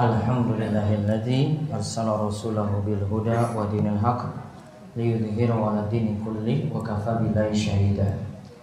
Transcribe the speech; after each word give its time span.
Alhamdulillahilladzi 0.00 1.68
Arsala 1.68 2.16
rasulahu 2.24 2.80
bil 2.88 3.04
huda 3.04 3.52
wa 3.52 3.68
dinil 3.68 4.00
haq 4.00 4.32
Liyudhiru 4.96 5.60
ala 5.60 5.84
dini 5.92 6.16
kulli 6.24 6.72
Wa 6.72 6.80
kafa 6.80 7.20
billahi 7.20 7.52
syahida 7.52 8.08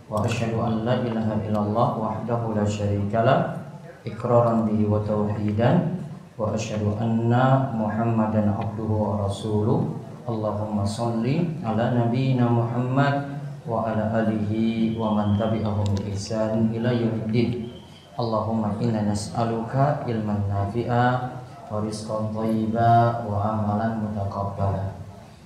Wa 0.10 0.26
ashadu 0.26 0.58
an 0.66 0.82
la 0.82 0.98
ilaha 1.06 1.38
illallah 1.46 1.90
Wahdahu 1.94 2.58
la 2.58 2.66
syarika 2.66 3.22
la 3.22 3.36
Iqraran 4.02 4.66
bihi 4.66 4.90
wa 4.90 4.98
tauhidan 5.06 6.02
Wa 6.42 6.58
ashadu 6.58 6.98
anna 6.98 7.70
Muhammadan 7.70 8.58
abduhu 8.58 8.98
wa 8.98 9.30
rasuluh 9.30 9.94
Allahumma 10.26 10.90
salli 10.90 11.54
ala 11.62 11.94
nabiyina 11.94 12.50
Muhammad 12.50 13.38
wa 13.68 13.84
ala 13.84 14.26
alihi 14.26 14.96
wa 14.96 15.12
man 15.12 15.36
tabi'ahum 15.36 15.88
bi 16.00 16.16
ihsan 16.16 16.72
ila 16.72 16.92
yaumiddin. 16.92 17.67
Allahumma 18.18 18.74
inna 18.82 19.06
nas'aluka 19.06 20.02
ilman 20.10 20.50
nafi'a 20.50 21.06
wa 21.70 21.86
rizqan 21.86 22.34
thayyiba 22.34 23.22
wa 23.30 23.38
amalan 23.46 24.10
mutaqabbala. 24.10 24.98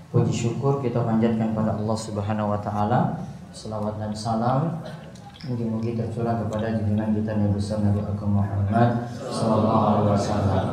Puji 0.08 0.32
syukur 0.32 0.80
kita 0.80 1.04
panjatkan 1.04 1.52
pada 1.52 1.76
Allah 1.76 1.98
Subhanahu 2.00 2.56
wa 2.56 2.60
taala. 2.64 3.20
Selawat 3.52 4.00
dan 4.00 4.16
salam 4.16 4.80
mungkin-mungkin 5.44 6.00
tercurah 6.00 6.40
kepada 6.48 6.80
junjungan 6.80 7.12
kita 7.12 7.32
Nabi 7.36 7.60
besar 7.60 7.84
Nabi 7.84 8.00
Agung 8.08 8.40
Muhammad 8.40 8.90
sallallahu 9.28 9.84
alaihi 9.92 10.10
wasallam. 10.16 10.66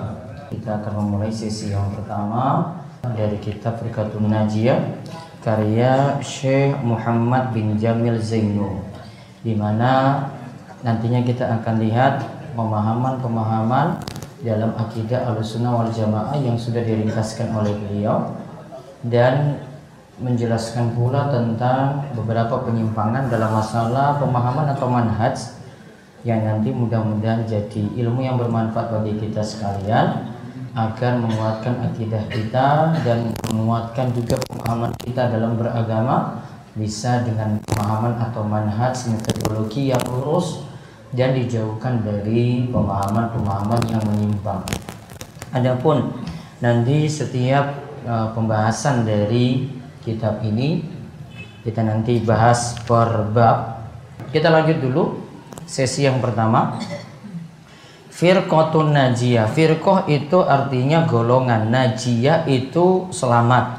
Kita 0.54 0.70
akan 0.78 0.92
memulai 1.02 1.34
sesi 1.34 1.74
yang 1.74 1.90
pertama 1.90 2.78
dari 3.02 3.42
kitab 3.42 3.82
Firqatun 3.82 4.30
Najiyah 4.30 5.02
karya 5.42 6.22
Syekh 6.22 6.78
Muhammad 6.86 7.50
bin 7.50 7.74
Jamil 7.74 8.22
Zainu 8.22 8.86
di 9.42 9.58
mana 9.58 10.22
nantinya 10.86 11.26
kita 11.26 11.44
akan 11.60 11.82
lihat 11.82 12.22
pemahaman-pemahaman 12.54 13.98
dalam 14.42 14.70
akidah 14.78 15.34
Ahlussunnah 15.34 15.74
wal 15.74 15.90
Jamaah 15.90 16.38
yang 16.38 16.54
sudah 16.54 16.82
diringkaskan 16.86 17.50
oleh 17.50 17.74
beliau 17.74 18.38
dan 19.02 19.58
menjelaskan 20.18 20.94
pula 20.94 21.30
tentang 21.30 22.06
beberapa 22.14 22.66
penyimpangan 22.66 23.30
dalam 23.30 23.54
masalah 23.54 24.18
pemahaman 24.18 24.66
atau 24.74 24.90
manhaj 24.90 25.58
yang 26.26 26.42
nanti 26.42 26.74
mudah-mudahan 26.74 27.46
jadi 27.46 27.82
ilmu 28.02 28.26
yang 28.26 28.34
bermanfaat 28.34 28.90
bagi 28.90 29.14
kita 29.22 29.42
sekalian 29.42 30.34
agar 30.74 31.18
menguatkan 31.18 31.74
akidah 31.90 32.22
kita 32.30 32.94
dan 33.06 33.34
menguatkan 33.50 34.10
juga 34.14 34.38
pemahaman 34.46 34.94
kita 35.02 35.30
dalam 35.30 35.54
beragama 35.54 36.42
bisa 36.74 37.26
dengan 37.26 37.58
pemahaman 37.66 38.18
atau 38.22 38.42
manhaj 38.46 38.94
metodologi 39.10 39.90
yang 39.90 40.02
lurus 40.06 40.67
dan 41.12 41.32
dijauhkan 41.32 42.04
dari 42.04 42.68
pemahaman-pemahaman 42.68 43.82
yang 43.88 44.02
menyimpang. 44.04 44.64
Adapun 45.54 46.12
nanti 46.60 47.08
setiap 47.08 47.72
uh, 48.04 48.32
pembahasan 48.36 49.08
dari 49.08 49.72
kitab 50.04 50.44
ini 50.44 50.84
kita 51.64 51.84
nanti 51.84 52.20
bahas 52.20 52.76
per 52.84 53.28
bab. 53.32 53.88
Kita 54.28 54.52
lanjut 54.52 54.78
dulu 54.80 55.04
sesi 55.64 56.04
yang 56.04 56.20
pertama 56.20 56.76
Firqotun 58.18 58.90
najiyah. 58.90 59.46
Firqoh 59.46 60.10
itu 60.10 60.42
artinya 60.42 61.06
golongan. 61.06 61.70
Najiyah 61.70 62.50
itu 62.50 63.06
selamat. 63.14 63.78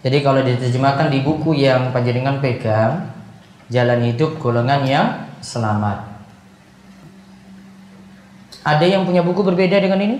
Jadi 0.00 0.18
kalau 0.24 0.40
diterjemahkan 0.40 1.12
di 1.12 1.20
buku 1.20 1.60
yang 1.60 1.92
panjenengan 1.92 2.40
pegang, 2.40 3.17
jalan 3.68 4.00
hidup 4.08 4.40
golongan 4.40 4.84
yang 4.88 5.06
selamat. 5.44 6.04
Ada 8.64 8.84
yang 8.84 9.08
punya 9.08 9.24
buku 9.24 9.40
berbeda 9.44 9.80
dengan 9.80 10.00
ini? 10.02 10.18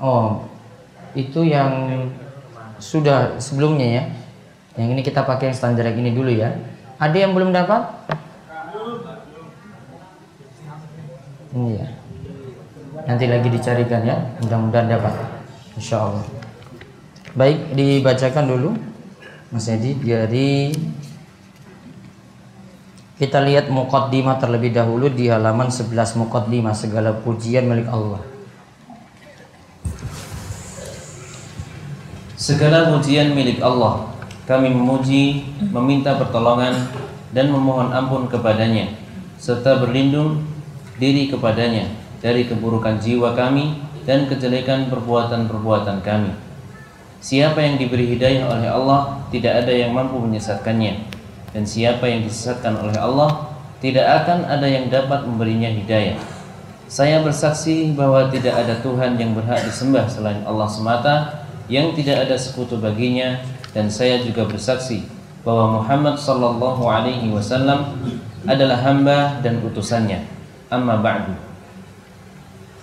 Oh, 0.00 0.48
itu 1.16 1.44
yang 1.44 2.08
sudah 2.80 3.36
sebelumnya 3.40 3.88
ya. 3.88 4.04
Yang 4.80 4.88
ini 4.98 5.02
kita 5.04 5.24
pakai 5.24 5.52
yang 5.52 5.56
standar 5.56 5.86
yang 5.88 5.98
ini 6.00 6.10
dulu 6.12 6.32
ya. 6.32 6.52
Ada 6.98 7.16
yang 7.16 7.32
belum 7.32 7.52
dapat? 7.52 7.82
Iya. 11.54 11.86
Nanti 13.06 13.24
lagi 13.30 13.48
dicarikan 13.52 14.02
ya. 14.02 14.16
Mudah-mudahan 14.42 14.88
dapat. 14.90 15.14
Insya 15.78 16.02
Allah. 16.02 16.26
Baik, 17.34 17.74
dibacakan 17.74 18.44
dulu. 18.46 18.93
Mas 19.52 19.68
Edi 19.68 19.98
dari 19.98 20.72
kita 23.14 23.44
lihat 23.44 23.70
muqaddimah 23.70 24.42
terlebih 24.42 24.74
dahulu 24.74 25.06
di 25.06 25.30
halaman 25.30 25.70
11 25.70 25.92
muqaddimah 26.18 26.74
segala 26.74 27.14
pujian 27.14 27.68
milik 27.68 27.86
Allah. 27.86 28.20
Segala 32.34 32.92
pujian 32.92 33.32
milik 33.32 33.62
Allah. 33.62 34.10
Kami 34.44 34.68
memuji, 34.68 35.56
meminta 35.72 36.20
pertolongan 36.20 36.76
dan 37.32 37.48
memohon 37.48 37.88
ampun 37.96 38.28
kepadanya 38.28 38.92
serta 39.40 39.80
berlindung 39.80 40.40
diri 40.96 41.28
kepadanya 41.28 41.90
dari 42.20 42.48
keburukan 42.48 42.96
jiwa 42.96 43.36
kami 43.36 43.76
dan 44.08 44.24
kejelekan 44.28 44.88
perbuatan-perbuatan 44.88 46.00
kami. 46.00 46.32
Siapa 47.24 47.56
yang 47.56 47.80
diberi 47.80 48.12
hidayah 48.12 48.52
oleh 48.52 48.68
Allah 48.68 49.16
tidak 49.32 49.64
ada 49.64 49.72
yang 49.72 49.96
mampu 49.96 50.20
menyesatkannya 50.20 51.08
dan 51.56 51.64
siapa 51.64 52.04
yang 52.04 52.20
disesatkan 52.20 52.76
oleh 52.76 53.00
Allah 53.00 53.48
tidak 53.80 54.04
akan 54.04 54.44
ada 54.44 54.68
yang 54.68 54.92
dapat 54.92 55.24
memberinya 55.24 55.72
hidayah. 55.72 56.20
Saya 56.84 57.24
bersaksi 57.24 57.96
bahwa 57.96 58.28
tidak 58.28 58.52
ada 58.52 58.76
Tuhan 58.84 59.16
yang 59.16 59.32
berhak 59.32 59.64
disembah 59.64 60.04
selain 60.04 60.44
Allah 60.44 60.68
semata 60.68 61.14
yang 61.64 61.96
tidak 61.96 62.28
ada 62.28 62.36
sekutu 62.36 62.76
baginya 62.76 63.40
dan 63.72 63.88
saya 63.88 64.20
juga 64.20 64.44
bersaksi 64.44 65.08
bahwa 65.48 65.80
Muhammad 65.80 66.20
sallallahu 66.20 66.84
alaihi 66.84 67.32
wasallam 67.32 68.04
adalah 68.44 68.84
hamba 68.84 69.40
dan 69.40 69.64
utusannya. 69.64 70.28
Amma 70.68 71.00
ba'du. 71.00 71.32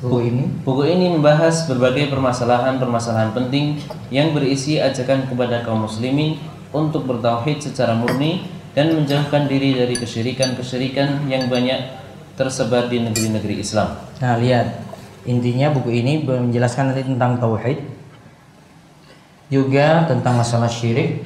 Buku 0.01 0.17
ini 0.33 0.43
Buku 0.65 0.83
ini 0.89 1.13
membahas 1.13 1.69
berbagai 1.69 2.09
permasalahan-permasalahan 2.09 3.37
penting 3.37 3.77
yang 4.09 4.33
berisi 4.33 4.81
ajakan 4.81 5.29
kepada 5.29 5.61
kaum 5.61 5.85
muslimin 5.85 6.41
untuk 6.73 7.05
bertauhid 7.05 7.61
secara 7.61 7.93
murni 7.93 8.49
dan 8.73 8.97
menjauhkan 8.97 9.45
diri 9.45 9.77
dari 9.77 9.93
kesyirikan-kesyirikan 9.93 11.29
yang 11.29 11.45
banyak 11.53 12.01
tersebar 12.33 12.89
di 12.89 12.97
negeri-negeri 13.03 13.61
Islam. 13.61 13.93
Nah, 14.17 14.41
lihat. 14.41 14.89
Intinya 15.21 15.69
buku 15.69 16.01
ini 16.01 16.25
menjelaskan 16.25 16.89
nanti 16.89 17.05
tentang 17.05 17.37
tauhid 17.37 17.77
juga 19.53 20.09
tentang 20.09 20.41
masalah 20.41 20.65
syirik. 20.65 21.21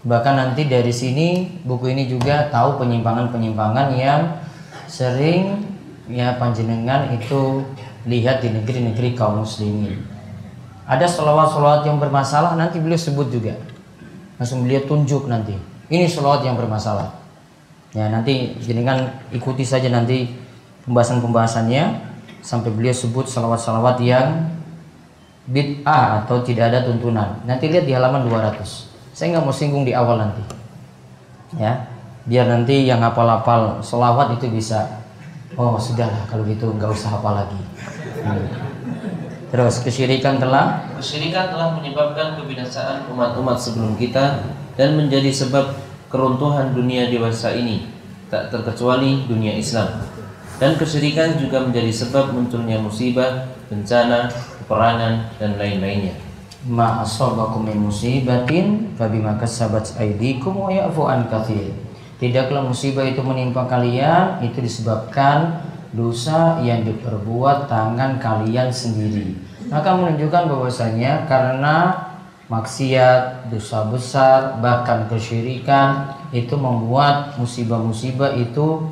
Bahkan 0.00 0.32
nanti 0.32 0.64
dari 0.64 0.88
sini 0.88 1.60
buku 1.60 1.92
ini 1.92 2.08
juga 2.08 2.48
tahu 2.48 2.80
penyimpangan-penyimpangan 2.80 4.00
yang 4.00 4.40
sering 4.88 5.60
ya 6.10 6.36
panjenengan 6.36 7.14
itu 7.14 7.62
lihat 8.04 8.42
di 8.42 8.50
negeri-negeri 8.50 9.14
kaum 9.14 9.46
muslimin. 9.46 10.02
Ada 10.90 11.06
selawat-selawat 11.06 11.86
yang 11.86 12.02
bermasalah 12.02 12.58
nanti 12.58 12.82
beliau 12.82 12.98
sebut 12.98 13.30
juga. 13.30 13.54
Langsung 14.42 14.66
beliau 14.66 14.82
tunjuk 14.84 15.30
nanti. 15.30 15.54
Ini 15.86 16.10
selawat 16.10 16.42
yang 16.42 16.58
bermasalah. 16.58 17.14
Ya 17.94 18.10
nanti 18.10 18.58
jenengan 18.62 19.22
ikuti 19.34 19.66
saja 19.66 19.90
nanti 19.90 20.30
pembahasan-pembahasannya 20.86 22.10
sampai 22.42 22.70
beliau 22.74 22.94
sebut 22.94 23.26
salawat-salawat 23.26 23.98
yang 24.02 24.50
bid'ah 25.50 26.24
atau 26.24 26.42
tidak 26.42 26.74
ada 26.74 26.86
tuntunan. 26.86 27.42
Nanti 27.46 27.70
lihat 27.70 27.86
di 27.86 27.92
halaman 27.94 28.26
200. 28.26 28.62
Saya 29.14 29.36
nggak 29.36 29.44
mau 29.44 29.54
singgung 29.54 29.82
di 29.82 29.92
awal 29.92 30.22
nanti. 30.22 30.42
Ya, 31.58 31.90
biar 32.30 32.46
nanti 32.46 32.86
yang 32.86 33.02
hafal-hafal 33.02 33.82
selawat 33.82 34.38
itu 34.38 34.46
bisa 34.46 34.99
oh 35.58 35.74
sudahlah 35.78 36.26
kalau 36.30 36.46
gitu 36.46 36.70
nggak 36.74 36.90
usah 36.90 37.18
hafal 37.18 37.34
lagi. 37.34 37.60
Hmm. 38.22 38.46
Terus 39.50 39.82
kesyirikan 39.82 40.38
telah 40.38 40.86
Kesyirikan 40.94 41.50
telah 41.50 41.74
menyebabkan 41.74 42.38
kebinasaan 42.38 43.10
umat-umat 43.10 43.58
sebelum 43.58 43.98
kita 43.98 44.46
dan 44.78 44.94
menjadi 44.94 45.32
sebab 45.34 45.74
keruntuhan 46.12 46.70
dunia 46.76 47.10
dewasa 47.10 47.54
ini. 47.56 47.98
tak 48.30 48.46
terkecuali 48.54 49.26
dunia 49.26 49.58
Islam. 49.58 50.06
Dan 50.62 50.78
kesyirikan 50.78 51.34
juga 51.34 51.66
menjadi 51.66 51.90
sebab 51.90 52.30
munculnya 52.30 52.78
musibah, 52.78 53.50
bencana, 53.66 54.30
peperangan, 54.62 55.34
dan 55.42 55.58
lain-lainnya. 55.58 56.14
Ma 56.70 57.02
asabakum 57.02 57.66
min 57.66 57.80
musibatin 57.80 58.94
fabima 58.94 59.34
kasabat 59.34 59.98
aydikum 59.98 60.68
wa 60.68 60.70
ya'fu 60.70 61.10
an 61.10 61.26
katsir. 61.26 61.74
Tidaklah 62.20 62.68
musibah 62.68 63.08
itu 63.08 63.24
menimpa 63.24 63.64
kalian 63.64 64.44
itu 64.44 64.60
disebabkan 64.60 65.64
dosa 65.96 66.60
yang 66.60 66.84
diperbuat 66.84 67.66
tangan 67.66 68.20
kalian 68.20 68.68
sendiri. 68.68 69.34
Maka 69.72 69.96
menunjukkan 69.96 70.52
bahwasanya 70.52 71.24
karena 71.24 71.96
maksiat, 72.52 73.48
dosa 73.48 73.88
besar, 73.88 74.60
bahkan 74.60 75.08
kesyirikan 75.08 76.12
itu 76.34 76.60
membuat 76.60 77.40
musibah-musibah 77.40 78.36
itu 78.36 78.90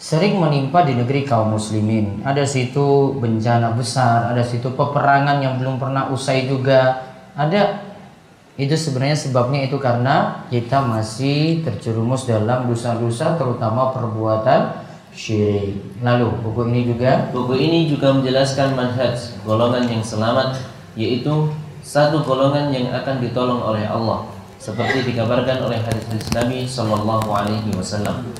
sering 0.00 0.40
menimpa 0.40 0.88
di 0.88 0.96
negeri 0.96 1.28
kaum 1.28 1.52
muslimin. 1.52 2.24
Ada 2.24 2.48
situ 2.48 3.12
bencana 3.20 3.76
besar, 3.76 4.32
ada 4.32 4.40
situ 4.40 4.72
peperangan 4.72 5.44
yang 5.44 5.60
belum 5.60 5.76
pernah 5.76 6.08
usai 6.08 6.48
juga. 6.48 7.12
Ada 7.34 7.83
itu 8.54 8.74
sebenarnya 8.78 9.18
sebabnya 9.18 9.66
itu 9.66 9.82
karena 9.82 10.46
kita 10.46 10.78
masih 10.78 11.66
terjerumus 11.66 12.22
dalam 12.22 12.70
dosa-dosa 12.70 13.34
terutama 13.34 13.90
perbuatan 13.90 14.78
syirik. 15.10 15.82
Lalu 16.02 16.30
buku 16.42 16.62
ini 16.70 16.80
juga 16.86 17.34
Buku 17.34 17.54
ini 17.58 17.90
juga 17.90 18.14
menjelaskan 18.14 18.78
manhaj 18.78 19.18
golongan 19.42 19.90
yang 19.90 20.02
selamat 20.06 20.58
yaitu 20.94 21.50
satu 21.82 22.22
golongan 22.22 22.70
yang 22.70 22.94
akan 22.94 23.18
ditolong 23.18 23.58
oleh 23.58 23.82
Allah 23.90 24.30
seperti 24.62 25.12
dikabarkan 25.12 25.66
oleh 25.66 25.76
hadis-hadis 25.82 26.30
Nabi 26.32 26.64
Shallallahu 26.64 27.28
Alaihi 27.34 27.68
Wasallam. 27.74 28.30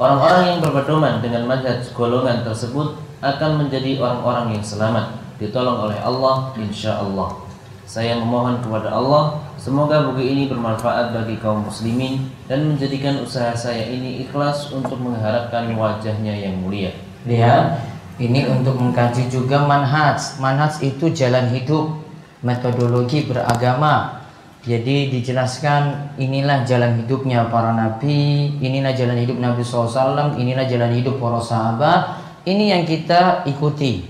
Orang-orang 0.00 0.56
yang 0.56 0.58
berpedoman 0.64 1.20
dengan 1.20 1.44
manhaj 1.44 1.84
golongan 1.92 2.42
tersebut 2.42 2.96
akan 3.20 3.50
menjadi 3.60 4.00
orang-orang 4.00 4.56
yang 4.56 4.64
selamat, 4.64 5.12
ditolong 5.36 5.84
oleh 5.84 6.00
Allah 6.00 6.56
insya 6.56 6.96
Allah. 6.96 7.36
Saya 7.84 8.16
memohon 8.16 8.64
kepada 8.64 8.90
Allah 8.96 9.49
semoga 9.60 10.08
buku 10.08 10.24
ini 10.24 10.42
bermanfaat 10.48 11.12
bagi 11.12 11.36
kaum 11.36 11.68
muslimin 11.68 12.32
dan 12.48 12.64
menjadikan 12.64 13.20
usaha 13.20 13.52
saya 13.52 13.84
ini 13.92 14.24
ikhlas 14.24 14.72
untuk 14.72 14.96
mengharapkan 14.96 15.68
wajahnya 15.76 16.32
yang 16.32 16.56
mulia. 16.64 16.96
lihat 17.28 17.84
ini 18.20 18.44
untuk 18.48 18.76
mengkaji 18.76 19.32
juga 19.32 19.64
manhaj. 19.64 20.40
Manhaj 20.40 20.84
itu 20.84 21.08
jalan 21.12 21.52
hidup, 21.56 22.00
metodologi 22.44 23.24
beragama. 23.24 24.20
Jadi 24.60 25.08
dijelaskan 25.08 26.12
inilah 26.20 26.68
jalan 26.68 27.00
hidupnya 27.00 27.48
para 27.48 27.72
nabi, 27.72 28.52
inilah 28.60 28.92
jalan 28.92 29.16
hidup 29.16 29.40
Nabi 29.40 29.64
SAW, 29.64 30.36
inilah 30.36 30.68
jalan 30.68 30.92
hidup 31.00 31.16
para 31.16 31.40
sahabat. 31.40 32.20
Ini 32.44 32.76
yang 32.76 32.84
kita 32.84 33.48
ikuti. 33.48 34.04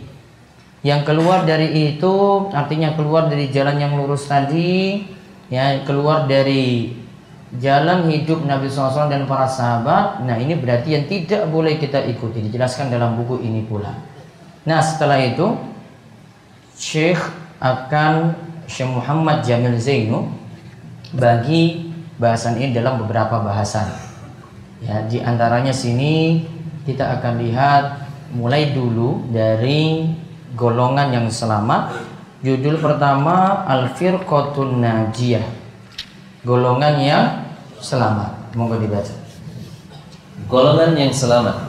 Yang 0.83 1.07
keluar 1.07 1.47
dari 1.47 1.95
itu 1.95 2.47
artinya 2.51 2.99
keluar 2.99 3.31
dari 3.31 3.47
jalan 3.55 3.79
yang 3.79 3.95
lurus 3.95 4.27
tadi, 4.27 5.07
ya 5.51 5.83
keluar 5.83 6.25
dari 6.31 6.95
jalan 7.59 8.07
hidup 8.07 8.47
Nabi 8.47 8.71
SAW 8.71 9.11
dan 9.11 9.27
para 9.27 9.51
sahabat. 9.51 10.23
Nah 10.23 10.39
ini 10.39 10.55
berarti 10.55 10.95
yang 10.95 11.05
tidak 11.11 11.51
boleh 11.51 11.77
kita 11.77 11.99
ikuti. 12.07 12.47
Dijelaskan 12.47 12.89
dalam 12.95 13.19
buku 13.19 13.43
ini 13.43 13.67
pula. 13.67 13.91
Nah 14.63 14.79
setelah 14.79 15.19
itu 15.19 15.59
Syekh 16.79 17.21
akan 17.59 18.39
Syekh 18.71 18.89
Muhammad 18.89 19.43
Jamil 19.43 19.77
Zainu 19.77 20.31
bagi 21.13 21.91
bahasan 22.17 22.57
ini 22.63 22.71
dalam 22.71 23.03
beberapa 23.03 23.43
bahasan. 23.43 23.91
Ya, 24.81 25.05
di 25.05 25.21
antaranya 25.21 25.75
sini 25.75 26.47
kita 26.89 27.21
akan 27.21 27.43
lihat 27.45 28.09
mulai 28.33 28.73
dulu 28.73 29.29
dari 29.29 30.09
golongan 30.55 31.13
yang 31.13 31.27
selamat. 31.29 32.10
Judul 32.41 32.81
pertama 32.81 33.69
Al-Firqatun 33.69 34.81
Najiyah. 34.81 35.45
Golongan 36.41 36.97
yang 36.97 37.25
selamat. 37.77 38.57
Monggo 38.57 38.81
dibaca. 38.81 39.13
Golongan 40.49 40.97
yang 40.97 41.13
selamat. 41.13 41.69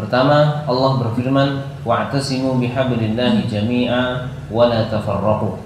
Pertama, 0.00 0.64
Allah 0.64 0.92
berfirman, 1.04 1.48
"Wa'tasimu 1.84 2.56
bihablillahi 2.56 3.44
jami'a 3.52 4.32
wa 4.48 4.64
la 4.64 4.88
tafarraqu." 4.88 5.60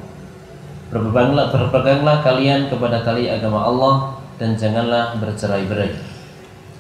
Berpeganglah, 0.91 1.55
berpeganglah 1.55 2.19
kalian 2.27 2.67
kepada 2.67 2.99
tali 3.07 3.31
agama 3.31 3.63
Allah 3.63 4.19
dan 4.43 4.59
janganlah 4.59 5.23
bercerai-berai. 5.23 6.14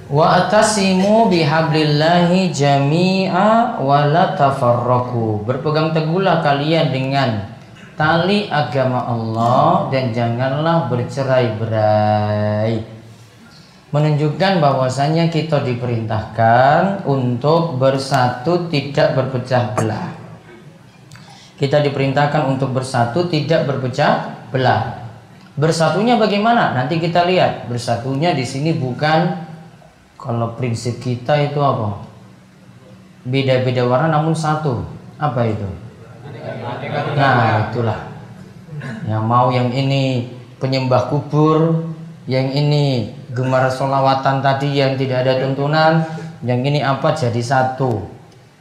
Wa 0.04 0.44
atasimu 0.44 1.32
bihablillahi 1.32 2.52
jami'a 2.52 3.80
wa 3.80 4.04
la 4.04 4.36
tafarraqu. 4.36 5.48
Berpegang 5.48 5.96
teguhlah 5.96 6.44
kalian 6.44 6.92
dengan 6.92 7.56
tali 7.96 8.52
agama 8.52 9.00
Allah 9.08 9.88
dan 9.88 10.12
janganlah 10.12 10.92
bercerai-berai. 10.92 12.84
Menunjukkan 13.94 14.58
bahwasanya 14.58 15.30
kita 15.30 15.62
diperintahkan 15.62 17.06
untuk 17.06 17.80
bersatu 17.80 18.66
tidak 18.68 19.14
berpecah 19.16 19.72
belah. 19.72 20.10
Kita 21.54 21.78
diperintahkan 21.80 22.50
untuk 22.50 22.74
bersatu 22.74 23.30
tidak 23.30 23.70
berpecah 23.70 24.44
belah. 24.50 25.06
Bersatunya 25.54 26.18
bagaimana? 26.18 26.74
Nanti 26.74 26.98
kita 26.98 27.22
lihat. 27.24 27.70
Bersatunya 27.70 28.34
di 28.34 28.42
sini 28.42 28.74
bukan 28.74 29.43
kalau 30.24 30.56
prinsip 30.56 31.04
kita 31.04 31.36
itu 31.52 31.60
apa? 31.60 32.00
Beda-beda 33.28 33.84
warna 33.84 34.08
namun 34.08 34.32
satu. 34.32 34.80
Apa 35.20 35.44
itu? 35.44 35.68
Nah, 37.12 37.68
itulah. 37.68 38.08
Yang 39.04 39.24
mau 39.24 39.52
yang 39.52 39.68
ini 39.68 40.32
penyembah 40.56 41.12
kubur, 41.12 41.92
yang 42.24 42.48
ini 42.48 43.12
gemar 43.36 43.68
solawatan 43.68 44.40
tadi 44.40 44.80
yang 44.80 44.96
tidak 44.96 45.28
ada 45.28 45.44
tuntunan, 45.44 46.08
yang 46.40 46.64
ini 46.64 46.80
apa 46.80 47.12
jadi 47.12 47.40
satu. 47.44 48.08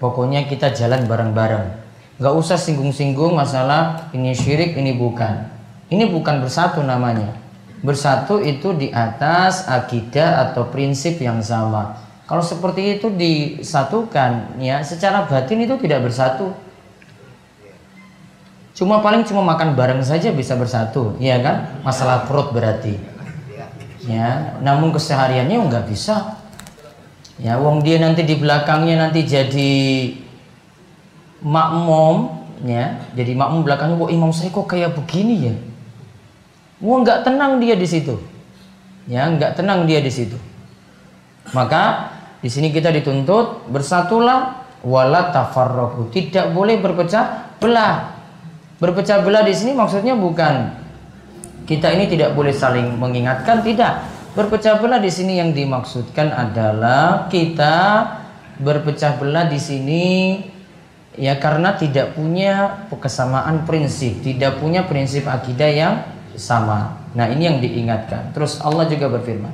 Pokoknya 0.04 0.44
kita 0.52 0.76
jalan 0.76 1.08
bareng-bareng. 1.08 1.80
Gak 2.20 2.36
usah 2.36 2.60
singgung-singgung 2.60 3.34
masalah 3.34 4.12
ini 4.12 4.36
syirik, 4.36 4.76
ini 4.76 5.00
bukan. 5.00 5.48
Ini 5.88 6.12
bukan 6.12 6.44
bersatu 6.44 6.84
namanya. 6.84 7.43
Bersatu 7.84 8.40
itu 8.40 8.72
di 8.72 8.96
atas 8.96 9.68
akidah 9.68 10.50
atau 10.50 10.72
prinsip 10.72 11.20
yang 11.20 11.44
sama. 11.44 12.00
Kalau 12.24 12.40
seperti 12.40 12.96
itu 12.96 13.12
disatukan, 13.12 14.56
ya 14.56 14.80
secara 14.80 15.28
batin 15.28 15.68
itu 15.68 15.76
tidak 15.84 16.08
bersatu. 16.08 16.56
Cuma 18.72 19.04
paling 19.04 19.28
cuma 19.28 19.44
makan 19.44 19.76
bareng 19.76 20.00
saja 20.00 20.32
bisa 20.32 20.56
bersatu, 20.56 21.20
ya 21.20 21.44
kan? 21.44 21.84
Masalah 21.84 22.24
perut 22.24 22.56
berarti. 22.56 22.96
Ya, 24.08 24.56
namun 24.64 24.96
kesehariannya 24.96 25.68
nggak 25.68 25.86
bisa. 25.92 26.40
Ya, 27.36 27.60
wong 27.60 27.84
dia 27.84 28.00
nanti 28.00 28.24
di 28.24 28.40
belakangnya 28.40 28.96
nanti 28.96 29.28
jadi 29.28 29.74
makmum, 31.44 32.32
ya. 32.64 33.12
Jadi 33.12 33.36
makmum 33.36 33.68
belakangnya, 33.68 34.00
wah 34.00 34.08
imam 34.08 34.32
saya 34.32 34.56
kok 34.56 34.72
kayak 34.72 34.96
begini 34.96 35.52
ya? 35.52 35.56
Wah 36.84 36.98
nggak 37.00 37.24
tenang 37.24 37.64
dia 37.64 37.80
di 37.80 37.88
situ. 37.88 38.20
Ya, 39.08 39.28
nggak 39.32 39.56
tenang 39.56 39.88
dia 39.88 40.04
di 40.04 40.12
situ. 40.12 40.36
Maka 41.56 42.12
di 42.44 42.52
sini 42.52 42.76
kita 42.76 42.92
dituntut 42.92 43.72
bersatulah 43.72 44.68
wala 44.84 45.32
tafarraqu. 45.32 46.12
Tidak 46.12 46.52
boleh 46.52 46.84
berpecah 46.84 47.56
belah. 47.64 48.20
Berpecah 48.84 49.24
belah 49.24 49.48
di 49.48 49.56
sini 49.56 49.72
maksudnya 49.72 50.12
bukan 50.12 50.76
kita 51.64 51.96
ini 51.96 52.12
tidak 52.12 52.36
boleh 52.36 52.52
saling 52.52 53.00
mengingatkan, 53.00 53.64
tidak. 53.64 54.04
Berpecah 54.36 54.84
belah 54.84 55.00
di 55.00 55.08
sini 55.08 55.40
yang 55.40 55.56
dimaksudkan 55.56 56.36
adalah 56.36 57.32
kita 57.32 58.04
berpecah 58.60 59.16
belah 59.22 59.48
di 59.48 59.62
sini 59.62 60.06
ya 61.16 61.38
karena 61.38 61.78
tidak 61.78 62.18
punya 62.18 62.84
kesamaan 62.92 63.64
prinsip, 63.64 64.20
tidak 64.26 64.60
punya 64.60 64.84
prinsip 64.84 65.30
akidah 65.30 65.70
yang 65.70 65.94
sama. 66.36 66.98
Nah, 67.14 67.30
ini 67.30 67.46
yang 67.46 67.58
diingatkan. 67.62 68.34
Terus 68.34 68.60
Allah 68.62 68.90
juga 68.90 69.10
berfirman. 69.14 69.54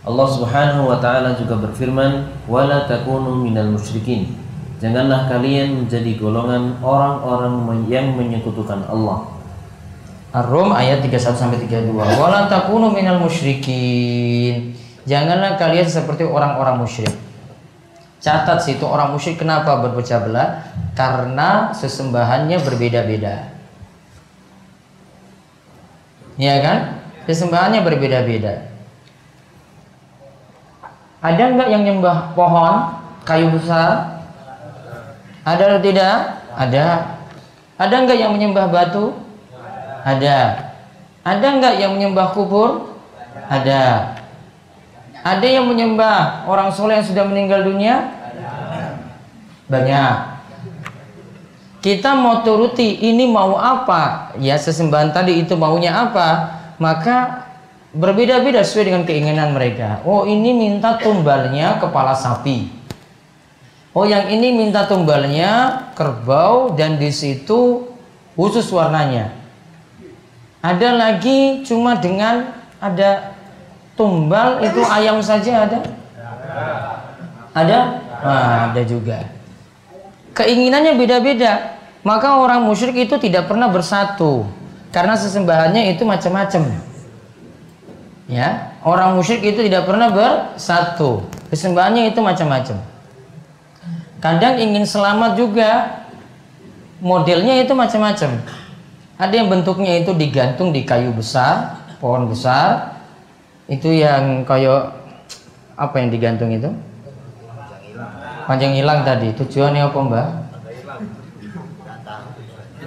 Allah 0.00 0.26
Subhanahu 0.32 0.88
wa 0.88 0.96
taala 0.96 1.36
juga 1.36 1.60
berfirman, 1.60 2.44
"Wala 2.48 2.88
takunu 2.88 3.36
minal 3.36 3.68
musyrikin." 3.68 4.32
Janganlah 4.80 5.28
kalian 5.28 5.84
menjadi 5.84 6.16
golongan 6.16 6.80
orang-orang 6.80 7.84
yang 7.84 8.16
menyekutukan 8.16 8.80
Allah. 8.88 9.28
Ar-Rum 10.32 10.72
ayat 10.72 11.04
31 11.04 11.36
sampai 11.36 11.60
32. 11.60 12.16
Wala 12.16 12.48
takunu 12.48 12.88
minal 12.88 13.20
musyrikin. 13.20 14.72
Janganlah 15.04 15.60
kalian 15.60 15.84
seperti 15.84 16.24
orang-orang 16.24 16.80
musyrik. 16.80 17.12
Catat 18.20 18.64
situ 18.64 18.84
orang 18.84 19.12
musyrik 19.12 19.40
kenapa 19.40 19.80
berpecah 19.84 20.24
belah? 20.24 20.48
Karena 20.96 21.76
sesembahannya 21.76 22.56
berbeda-beda. 22.64 23.59
Ya 26.40 26.56
kan? 26.64 26.78
Sesembahannya 27.28 27.84
berbeda-beda. 27.84 28.72
Ada 31.20 31.52
nggak 31.52 31.68
yang 31.68 31.84
nyembah 31.84 32.32
pohon, 32.32 32.96
kayu 33.28 33.52
besar? 33.52 34.24
Ada 35.44 35.62
atau 35.68 35.80
tidak? 35.84 36.16
Ada. 36.56 36.86
Ada 37.76 37.94
nggak 38.08 38.18
yang 38.24 38.32
menyembah 38.32 38.72
batu? 38.72 39.20
Ada. 40.00 40.72
Ada 41.20 41.46
nggak 41.60 41.74
yang 41.76 41.92
menyembah 42.00 42.32
kubur? 42.32 42.96
Ada. 43.52 44.16
Ada 45.20 45.44
yang 45.44 45.68
menyembah 45.68 46.48
orang 46.48 46.72
soleh 46.72 47.04
yang 47.04 47.08
sudah 47.08 47.28
meninggal 47.28 47.68
dunia? 47.68 48.16
Banyak. 49.68 50.39
Kita 51.80 52.12
mau 52.12 52.44
turuti 52.44 53.00
ini 53.00 53.24
mau 53.24 53.56
apa? 53.56 54.36
Ya 54.36 54.60
sesembahan 54.60 55.16
tadi 55.16 55.40
itu 55.40 55.56
maunya 55.56 55.96
apa? 55.96 56.60
Maka 56.76 57.48
berbeda-beda 57.96 58.60
sesuai 58.60 58.92
dengan 58.92 59.02
keinginan 59.08 59.56
mereka. 59.56 60.04
Oh 60.04 60.28
ini 60.28 60.52
minta 60.52 61.00
tumbalnya 61.00 61.80
kepala 61.80 62.12
sapi. 62.12 62.68
Oh 63.96 64.04
yang 64.04 64.28
ini 64.28 64.52
minta 64.52 64.84
tumbalnya 64.84 65.88
kerbau 65.96 66.76
dan 66.76 67.00
di 67.00 67.08
situ 67.08 67.88
khusus 68.36 68.68
warnanya. 68.68 69.32
Ada 70.60 70.92
lagi 70.92 71.64
cuma 71.64 71.96
dengan 71.96 72.60
ada 72.76 73.32
tumbal 73.96 74.60
itu 74.60 74.84
ayam 74.84 75.24
saja 75.24 75.64
ada? 75.64 75.80
Ada? 77.56 77.78
Nah, 78.20 78.56
ada 78.68 78.82
juga. 78.84 79.39
Keinginannya 80.40 80.96
beda-beda. 80.96 81.76
Maka 82.00 82.40
orang 82.40 82.64
musyrik 82.64 82.96
itu 82.96 83.20
tidak 83.20 83.44
pernah 83.44 83.68
bersatu 83.68 84.48
karena 84.88 85.12
sesembahannya 85.20 85.92
itu 85.92 86.08
macam-macam. 86.08 86.80
Ya, 88.24 88.72
orang 88.80 89.20
musyrik 89.20 89.44
itu 89.44 89.60
tidak 89.68 89.84
pernah 89.84 90.08
bersatu. 90.08 91.28
Kesembahannya 91.52 92.08
itu 92.08 92.24
macam-macam. 92.24 92.80
Kadang 94.24 94.54
ingin 94.56 94.88
selamat 94.88 95.36
juga 95.36 96.00
modelnya 97.04 97.60
itu 97.60 97.76
macam-macam. 97.76 98.40
Ada 99.20 99.34
yang 99.36 99.52
bentuknya 99.52 100.00
itu 100.00 100.16
digantung 100.16 100.72
di 100.72 100.88
kayu 100.88 101.12
besar, 101.12 101.84
pohon 102.00 102.32
besar. 102.32 102.96
Itu 103.68 103.92
yang 103.92 104.48
kayak 104.48 104.96
apa 105.76 105.94
yang 106.00 106.08
digantung 106.08 106.48
itu? 106.48 106.72
Panjang 108.46 108.72
hilang 108.76 109.02
tadi. 109.04 109.32
Tujuannya 109.34 109.82
apa, 109.88 109.98
Mbak? 109.98 110.26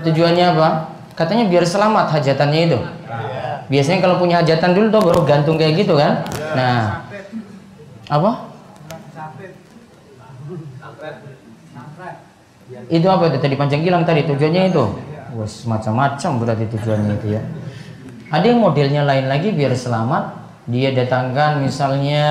Tujuannya 0.03 0.45
apa? 0.55 0.69
Katanya 1.13 1.45
biar 1.45 1.63
selamat 1.63 2.10
hajatannya 2.10 2.62
itu. 2.69 2.79
Biasanya 3.72 4.00
kalau 4.03 4.19
punya 4.19 4.41
hajatan 4.43 4.75
dulu 4.75 4.88
tuh 4.91 5.01
baru 5.01 5.22
gantung 5.24 5.55
kayak 5.55 5.86
gitu 5.86 5.95
kan? 5.95 6.25
Nah, 6.57 7.05
apa? 8.12 8.31
Itu 12.89 13.07
apa 13.07 13.24
itu 13.31 13.38
tadi 13.39 13.55
panjang 13.55 13.81
hilang 13.86 14.03
tadi 14.03 14.27
tujuannya 14.27 14.74
itu? 14.74 14.83
Wes 15.33 15.65
macam-macam 15.65 16.31
berarti 16.41 16.65
tujuannya 16.69 17.12
itu 17.22 17.27
ya. 17.39 17.41
Ada 18.33 18.45
yang 18.50 18.60
modelnya 18.62 19.01
lain 19.05 19.29
lagi 19.29 19.53
biar 19.53 19.74
selamat. 19.77 20.41
Dia 20.67 20.95
datangkan 20.95 21.60
misalnya 21.62 22.24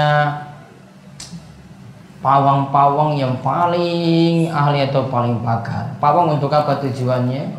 pawang-pawang 2.23 3.19
yang 3.19 3.35
paling 3.43 4.47
ahli 4.49 4.87
atau 4.87 5.11
paling 5.11 5.43
pakar. 5.43 5.99
Pawang 5.99 6.39
untuk 6.39 6.55
apa 6.55 6.79
tujuannya? 6.79 7.51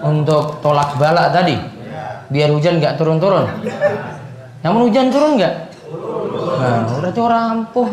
Untuk 0.00 0.58
tolak 0.64 0.96
balak 0.96 1.36
tadi. 1.36 1.60
Biar 2.32 2.48
hujan 2.50 2.80
nggak 2.80 2.96
turun-turun. 2.96 3.44
Namun 4.64 4.88
hujan 4.88 5.12
turun 5.12 5.36
nggak? 5.36 5.54
Nah, 6.54 6.88
berarti 6.88 7.20
orang 7.20 7.42
ampuh. 7.52 7.88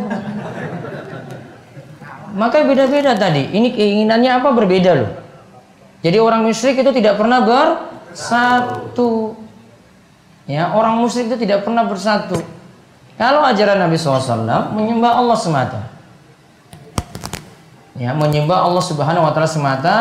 Maka 2.32 2.64
beda-beda 2.64 3.12
tadi. 3.20 3.52
Ini 3.52 3.68
keinginannya 3.76 4.32
apa 4.40 4.56
berbeda 4.56 4.92
loh. 4.96 5.12
Jadi 6.00 6.18
orang 6.18 6.48
musyrik 6.48 6.80
itu 6.80 6.92
tidak 6.96 7.20
pernah 7.20 7.44
bersatu. 7.44 9.36
Ya, 10.52 10.76
orang 10.76 11.00
musyrik 11.00 11.32
itu 11.32 11.48
tidak 11.48 11.64
pernah 11.64 11.88
bersatu. 11.88 12.36
Kalau 13.16 13.40
ajaran 13.48 13.80
Nabi 13.80 13.96
SAW 13.96 14.76
menyembah 14.76 15.16
Allah 15.16 15.38
semata. 15.40 15.80
Ya, 17.96 18.12
menyembah 18.12 18.68
Allah 18.68 18.84
Subhanahu 18.84 19.24
wa 19.24 19.32
taala 19.32 19.48
semata 19.48 19.96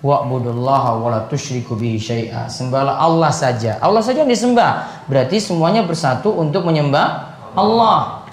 wa'budullaha 0.00 0.96
wa 0.96 1.08
la 1.12 1.20
tusyriku 1.28 1.76
bihi 1.76 2.00
syai'a. 2.00 2.48
Sembahlah 2.48 2.96
Allah 2.96 3.28
saja. 3.28 3.76
Allah 3.84 4.00
saja 4.00 4.24
yang 4.24 4.32
disembah. 4.32 5.04
Berarti 5.12 5.44
semuanya 5.44 5.84
bersatu 5.84 6.32
untuk 6.32 6.64
menyembah 6.64 7.36
Allah 7.52 8.24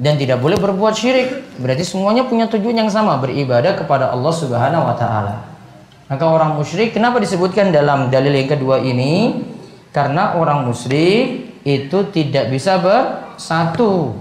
dan 0.00 0.16
tidak 0.16 0.40
boleh 0.40 0.56
berbuat 0.56 0.96
syirik. 0.96 1.60
Berarti 1.60 1.84
semuanya 1.84 2.24
punya 2.24 2.48
tujuan 2.48 2.86
yang 2.86 2.88
sama, 2.88 3.20
beribadah 3.20 3.76
kepada 3.76 4.08
Allah 4.08 4.32
Subhanahu 4.32 4.88
wa 4.88 4.96
taala. 4.96 5.49
Maka 6.10 6.24
orang 6.26 6.58
musyrik 6.58 6.90
kenapa 6.90 7.22
disebutkan 7.22 7.70
dalam 7.70 8.10
dalil 8.10 8.34
yang 8.34 8.50
kedua 8.50 8.82
ini? 8.82 9.46
Karena 9.94 10.34
orang 10.34 10.66
musyrik 10.66 11.62
itu 11.62 11.98
tidak 12.10 12.50
bisa 12.50 12.82
bersatu. 12.82 14.18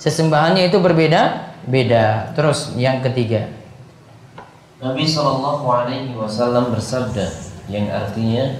Sesembahannya 0.00 0.72
itu 0.72 0.80
berbeda, 0.80 1.52
beda. 1.68 2.32
Terus 2.32 2.72
yang 2.80 3.04
ketiga. 3.04 3.52
Nabi 4.80 5.04
Shallallahu 5.04 5.64
Alaihi 5.68 6.16
Wasallam 6.16 6.72
bersabda 6.72 7.28
yang 7.68 7.88
artinya 7.88 8.52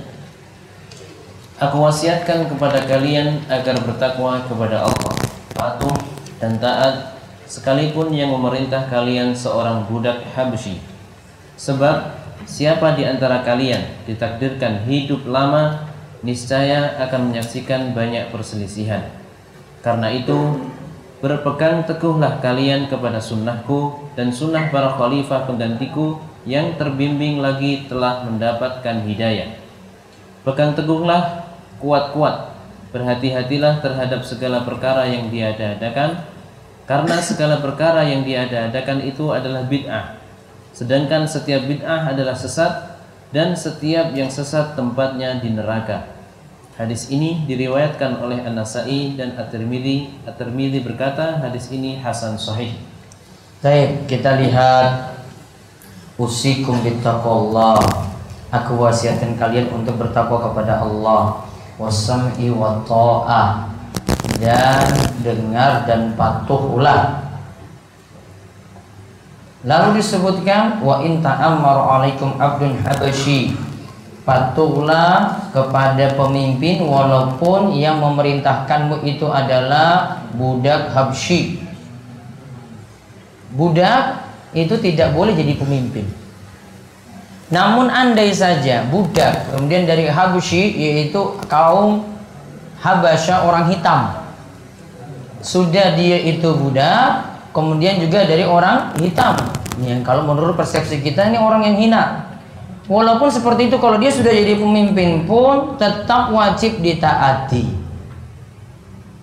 Aku 1.54 1.80
wasiatkan 1.86 2.50
kepada 2.50 2.82
kalian 2.82 3.46
agar 3.46 3.78
bertakwa 3.80 4.42
kepada 4.44 4.90
Allah 4.90 5.14
patuh 5.54 5.94
dan 6.42 6.58
taat 6.58 7.14
sekalipun 7.46 8.10
yang 8.10 8.34
memerintah 8.34 8.90
kalian 8.90 9.30
seorang 9.32 9.86
budak 9.86 10.20
Habsyi. 10.34 10.93
Sebab 11.54 11.96
siapa 12.44 12.98
di 12.98 13.06
antara 13.06 13.46
kalian 13.46 14.04
ditakdirkan 14.04 14.84
hidup 14.88 15.24
lama 15.28 15.86
niscaya 16.24 16.98
akan 17.04 17.30
menyaksikan 17.30 17.92
banyak 17.92 18.32
perselisihan. 18.32 19.06
Karena 19.84 20.10
itu 20.10 20.64
berpegang 21.20 21.84
teguhlah 21.84 22.40
kalian 22.40 22.88
kepada 22.88 23.20
sunnahku 23.20 24.12
dan 24.16 24.32
sunnah 24.32 24.72
para 24.72 24.96
khalifah 24.96 25.44
penggantiku 25.48 26.20
yang 26.44 26.76
terbimbing 26.76 27.40
lagi 27.40 27.88
telah 27.88 28.24
mendapatkan 28.24 29.04
hidayah. 29.04 29.56
Pegang 30.44 30.76
teguhlah 30.76 31.48
kuat-kuat 31.80 32.54
Berhati-hatilah 32.94 33.82
terhadap 33.82 34.22
segala 34.22 34.62
perkara 34.62 35.02
yang 35.10 35.26
diada-adakan 35.26 36.14
karena 36.86 37.18
segala 37.18 37.58
perkara 37.58 38.06
yang 38.06 38.22
diada-adakan 38.22 39.02
itu 39.02 39.34
adalah 39.34 39.66
bid'ah. 39.66 40.14
Sedangkan 40.74 41.22
setiap 41.30 41.70
bid'ah 41.70 42.10
adalah 42.10 42.34
sesat 42.34 42.98
dan 43.30 43.54
setiap 43.54 44.10
yang 44.10 44.26
sesat 44.26 44.74
tempatnya 44.74 45.38
di 45.38 45.54
neraka. 45.54 46.10
Hadis 46.74 47.06
ini 47.14 47.46
diriwayatkan 47.46 48.18
oleh 48.18 48.42
An-Nasai 48.42 49.14
dan 49.14 49.38
At-Tirmidzi. 49.38 50.26
At-Tirmidzi 50.26 50.82
berkata 50.82 51.38
hadis 51.38 51.70
ini 51.70 52.02
hasan 52.02 52.34
sahih. 52.34 52.74
Baik, 53.62 54.10
kita 54.10 54.34
lihat 54.42 55.14
usikum 56.18 56.82
bittaqwallah. 56.82 57.78
Aku 58.50 58.74
wasiatkan 58.82 59.38
kalian 59.38 59.70
untuk 59.70 59.94
bertakwa 60.02 60.50
kepada 60.50 60.82
Allah 60.82 61.46
wasam'i 61.78 62.54
wa 62.54 62.82
ta'ah 62.86 63.66
dan 64.38 64.86
dengar 65.22 65.86
dan 65.86 66.14
patuhlah 66.14 67.23
lalu 69.64 69.98
disebutkan 69.98 70.84
wa 70.84 71.00
in 71.00 71.24
ta'ammar 71.24 71.76
alaikum 71.98 72.36
abdun 72.36 72.78
habasyi 72.84 73.56
patuhlah 74.24 75.48
kepada 75.52 76.16
pemimpin 76.16 76.80
walaupun 76.84 77.76
yang 77.76 78.00
memerintahkanmu 78.00 79.04
itu 79.04 79.28
adalah 79.28 80.24
budak 80.32 80.90
habsyi. 80.96 81.60
Budak 83.54 84.24
itu 84.56 84.74
tidak 84.80 85.12
boleh 85.14 85.36
jadi 85.36 85.54
pemimpin. 85.54 86.08
Namun 87.52 87.92
andai 87.92 88.32
saja 88.32 88.88
budak 88.88 89.52
kemudian 89.52 89.84
dari 89.84 90.08
Habsyi 90.08 90.74
yaitu 90.74 91.38
kaum 91.46 92.08
Habasya 92.80 93.44
orang 93.48 93.72
hitam. 93.72 94.12
Sudah 95.44 95.96
dia 95.96 96.20
itu 96.20 96.52
budak, 96.56 97.33
kemudian 97.54 98.02
juga 98.02 98.26
dari 98.26 98.42
orang 98.42 98.98
hitam. 98.98 99.38
Yang 99.78 100.02
kalau 100.02 100.26
menurut 100.26 100.58
persepsi 100.58 100.98
kita 101.00 101.30
ini 101.30 101.38
orang 101.38 101.62
yang 101.62 101.76
hina. 101.78 102.04
Walaupun 102.84 103.32
seperti 103.32 103.72
itu 103.72 103.80
kalau 103.80 103.96
dia 103.96 104.12
sudah 104.12 104.28
jadi 104.28 104.60
pemimpin 104.60 105.24
pun 105.24 105.80
tetap 105.80 106.28
wajib 106.34 106.82
ditaati. 106.84 107.64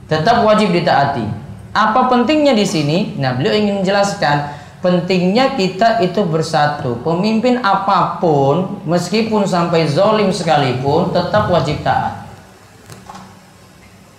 Tetap 0.09 0.41
wajib 0.41 0.73
ditaati. 0.73 1.23
Apa 1.71 2.09
pentingnya 2.11 2.51
di 2.57 2.65
sini? 2.67 3.15
Nah, 3.15 3.37
beliau 3.37 3.55
ingin 3.55 3.79
menjelaskan 3.79 4.59
pentingnya 4.83 5.55
kita 5.55 6.03
itu 6.03 6.25
bersatu. 6.25 6.99
Pemimpin 7.05 7.61
apa 7.63 8.19
pun, 8.19 8.81
meskipun 8.83 9.47
sampai 9.47 9.87
zolim 9.87 10.33
sekalipun, 10.33 11.15
tetap 11.15 11.47
wajib 11.47 11.79
taat. 11.85 12.27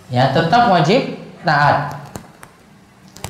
Ya, 0.08 0.32
tetap 0.32 0.70
wajib 0.70 1.18
taat. 1.44 2.01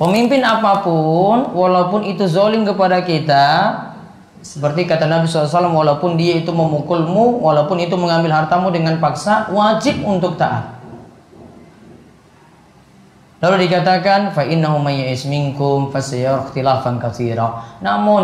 Pemimpin 0.01 0.41
apa 0.43 0.81
pun, 0.81 1.53
walaupun 1.53 2.09
itu 2.09 2.25
zolim 2.25 2.65
kepada 2.65 3.05
kita, 3.05 3.47
seperti 4.43 4.89
kata 4.89 5.07
Nabi 5.07 5.31
SAW, 5.31 5.71
walaupun 5.71 6.19
dia 6.19 6.41
itu 6.43 6.51
memukulmu, 6.51 7.39
walaupun 7.45 7.79
itu 7.79 7.95
mengambil 7.95 8.35
hartamu 8.35 8.75
dengan 8.75 8.99
paksa, 8.99 9.53
wajib 9.55 10.03
untuk 10.03 10.35
taat. 10.41 10.83
Lalu 13.43 13.67
dikatakan. 13.67 14.31
Namun 17.83 18.23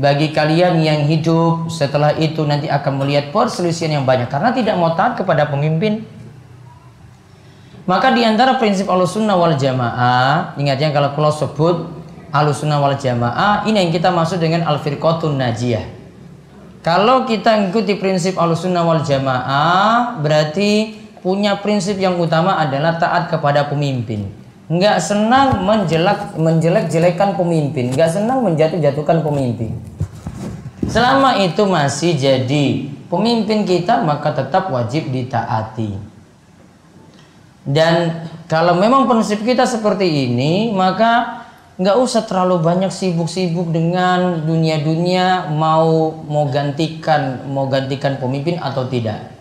bagi 0.00 0.32
kalian 0.32 0.80
yang 0.80 1.04
hidup 1.04 1.68
setelah 1.68 2.16
itu 2.16 2.40
nanti 2.48 2.72
akan 2.72 3.04
melihat 3.04 3.28
perselisihan 3.36 4.00
yang 4.00 4.08
banyak 4.08 4.32
karena 4.32 4.48
tidak 4.56 4.80
mau 4.80 4.96
taat 4.96 5.20
kepada 5.20 5.44
pemimpin. 5.44 6.08
Maka 7.84 8.16
di 8.16 8.24
antara 8.24 8.56
prinsip 8.56 8.88
Ahlussunnah 8.88 9.36
wal 9.36 9.60
Jamaah, 9.60 10.56
ingatnya 10.56 10.88
kalau 10.88 11.12
kalau 11.12 11.28
sebut 11.28 11.84
Ahlussunnah 12.32 12.80
wal 12.80 12.96
Jamaah, 12.96 13.68
ini 13.68 13.76
yang 13.76 13.92
kita 13.92 14.08
maksud 14.08 14.40
dengan 14.40 14.64
al-firqatun 14.64 15.36
najiyah. 15.36 15.84
Kalau 16.80 17.28
kita 17.28 17.68
ikuti 17.68 18.00
prinsip 18.00 18.40
Ahlussunnah 18.40 18.88
wal 18.88 19.04
Jamaah, 19.04 20.16
berarti 20.24 20.96
punya 21.20 21.60
prinsip 21.60 22.00
yang 22.00 22.16
utama 22.16 22.56
adalah 22.56 22.96
taat 22.96 23.28
kepada 23.28 23.68
pemimpin. 23.68 24.32
Nggak 24.64 24.96
senang 25.04 25.60
menjelek 25.60 26.40
menjelek-jelekan 26.40 27.36
pemimpin, 27.36 27.92
nggak 27.92 28.08
senang 28.16 28.40
menjatuh-jatuhkan 28.48 29.20
pemimpin. 29.20 29.76
Selama 30.88 31.36
itu 31.36 31.68
masih 31.68 32.16
jadi 32.16 32.88
pemimpin 33.12 33.68
kita 33.68 34.00
maka 34.00 34.32
tetap 34.32 34.72
wajib 34.72 35.12
ditaati. 35.12 36.13
Dan 37.64 38.28
kalau 38.44 38.76
memang 38.76 39.08
prinsip 39.08 39.40
kita 39.40 39.64
seperti 39.64 40.28
ini, 40.28 40.68
maka 40.76 41.44
nggak 41.74 41.96
usah 41.96 42.22
terlalu 42.28 42.62
banyak 42.62 42.92
sibuk-sibuk 42.92 43.72
dengan 43.74 44.46
dunia-dunia 44.46 45.50
mau 45.50 46.12
mau 46.22 46.46
gantikan 46.46 47.50
mau 47.50 47.66
gantikan 47.66 48.20
pemimpin 48.20 48.60
atau 48.60 48.86
tidak. 48.86 49.32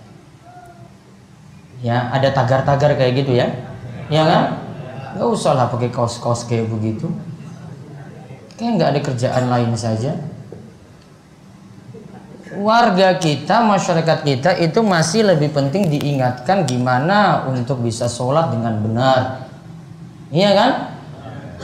Ya 1.83 2.09
ada 2.09 2.31
tagar-tagar 2.31 2.95
kayak 2.95 3.13
gitu 3.21 3.35
ya. 3.35 3.51
Ya 4.07 4.23
kan? 4.23 4.43
Nggak 5.19 5.29
usah 5.29 5.53
lah 5.53 5.67
pakai 5.67 5.91
kaos-kaos 5.91 6.47
kayak 6.47 6.71
begitu. 6.71 7.11
Kayak 8.55 8.71
nggak 8.79 8.89
ada 8.95 8.99
kerjaan 9.03 9.45
lain 9.51 9.71
saja 9.75 10.32
warga 12.59 13.17
kita 13.17 13.65
masyarakat 13.65 14.19
kita 14.21 14.51
itu 14.61 14.79
masih 14.85 15.25
lebih 15.25 15.49
penting 15.55 15.89
diingatkan 15.89 16.67
gimana 16.67 17.47
untuk 17.49 17.81
bisa 17.81 18.05
sholat 18.05 18.53
dengan 18.53 18.77
benar 18.83 19.49
iya 20.29 20.53
kan 20.53 20.71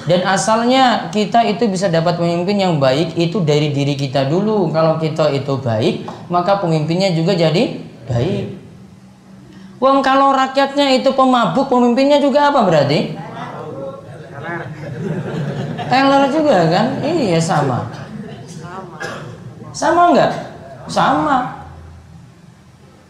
dan 0.08 0.24
asalnya 0.26 1.12
kita 1.12 1.44
itu 1.46 1.68
bisa 1.68 1.92
dapat 1.92 2.16
pemimpin 2.16 2.56
yang 2.56 2.80
baik 2.80 3.20
itu 3.20 3.44
dari 3.44 3.70
diri 3.76 3.94
kita 4.00 4.26
dulu 4.26 4.72
kalau 4.72 4.98
kita 4.98 5.30
itu 5.36 5.60
baik 5.60 6.08
maka 6.32 6.58
pemimpinnya 6.64 7.14
juga 7.14 7.36
jadi 7.36 7.84
baik 8.08 8.60
Wong 9.80 10.04
kalau 10.04 10.36
rakyatnya 10.36 11.00
itu 11.00 11.08
pemabuk, 11.16 11.72
pemimpinnya 11.72 12.20
juga 12.20 12.52
apa 12.52 12.68
berarti? 12.68 13.16
Teller 15.88 16.24
juga 16.36 16.58
kan? 16.68 16.88
Iya 17.00 17.40
sama. 17.40 17.88
Sama 19.72 20.12
enggak? 20.12 20.49
Sama. 20.90 21.70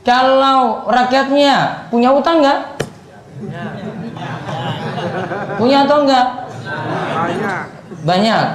Kalau 0.04 0.86
rakyatnya 0.92 1.88
punya 1.88 2.10
utang 2.12 2.44
enggak? 2.44 2.60
Punya 5.56 5.88
atau 5.88 5.98
enggak? 6.04 6.28
Banyak. 7.16 7.62
Banyak. 8.04 8.46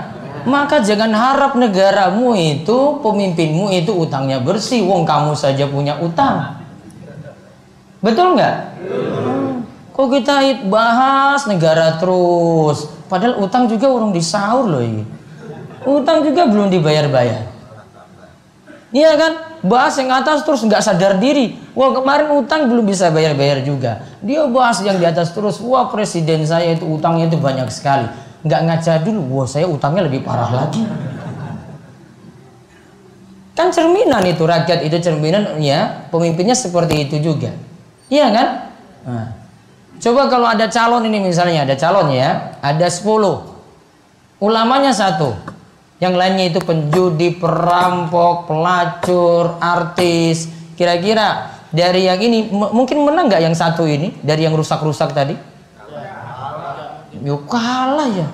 Maka 0.44 0.84
jangan 0.84 1.08
harap 1.16 1.56
negaramu 1.56 2.36
itu, 2.36 3.00
pemimpinmu 3.00 3.72
itu 3.72 3.96
utangnya 3.96 4.44
bersih. 4.44 4.84
Wong 4.84 5.08
kamu 5.08 5.32
saja 5.32 5.64
punya 5.64 5.96
utang. 6.04 6.60
Betul 8.04 8.36
nggak? 8.36 8.56
Kok 9.96 10.08
kita 10.12 10.68
bahas 10.68 11.48
negara 11.48 11.96
terus? 11.96 12.92
Padahal 13.08 13.40
utang 13.40 13.64
juga 13.70 13.88
orang 13.88 14.12
disaur 14.12 14.68
loh 14.68 14.84
ini. 14.84 15.06
Utang 15.88 16.20
juga 16.20 16.44
belum 16.44 16.68
dibayar-bayar. 16.68 17.53
Iya 18.94 19.18
kan? 19.18 19.32
Bahas 19.66 19.98
yang 19.98 20.14
atas 20.14 20.46
terus 20.46 20.62
nggak 20.62 20.78
sadar 20.78 21.18
diri. 21.18 21.58
Wah 21.74 21.90
kemarin 21.90 22.30
utang 22.30 22.70
belum 22.70 22.86
bisa 22.86 23.10
bayar-bayar 23.10 23.66
juga. 23.66 24.06
Dia 24.22 24.46
bahas 24.46 24.78
yang 24.86 25.02
di 25.02 25.06
atas 25.08 25.34
terus. 25.34 25.58
Wah 25.58 25.90
presiden 25.90 26.46
saya 26.46 26.78
itu 26.78 26.86
utangnya 26.86 27.26
itu 27.26 27.34
banyak 27.34 27.66
sekali. 27.74 28.06
Nggak 28.46 28.60
ngaca 28.70 28.92
dulu. 29.02 29.22
Wah 29.34 29.46
saya 29.50 29.66
utangnya 29.66 30.06
lebih 30.06 30.22
parah 30.22 30.46
lagi. 30.46 30.86
Kan 33.58 33.74
cerminan 33.74 34.22
itu 34.30 34.46
rakyat 34.46 34.86
itu 34.86 34.96
cerminan 35.02 35.58
ya 35.58 36.06
pemimpinnya 36.14 36.54
seperti 36.54 37.10
itu 37.10 37.18
juga. 37.18 37.50
Iya 38.06 38.30
kan? 38.30 38.48
Nah. 39.10 39.28
Coba 39.98 40.26
kalau 40.26 40.44
ada 40.50 40.66
calon 40.68 41.06
ini 41.06 41.22
misalnya, 41.22 41.64
ada 41.64 41.78
calon 41.78 42.10
ya, 42.12 42.58
ada 42.60 42.86
10. 42.90 43.06
Ulamanya 44.42 44.90
satu. 44.90 45.53
Yang 46.02 46.14
lainnya 46.18 46.44
itu 46.50 46.60
penjudi, 46.60 47.38
perampok, 47.38 48.50
pelacur, 48.50 49.56
artis. 49.62 50.50
Kira-kira 50.74 51.54
dari 51.70 52.10
yang 52.10 52.18
ini 52.18 52.50
mungkin 52.50 53.06
menang 53.06 53.30
nggak 53.30 53.42
yang 53.42 53.54
satu 53.54 53.86
ini 53.86 54.14
dari 54.22 54.42
yang 54.46 54.54
rusak-rusak 54.58 55.14
tadi? 55.14 55.38
Yuk 57.24 57.46
kalah 57.48 58.10
ya. 58.10 58.28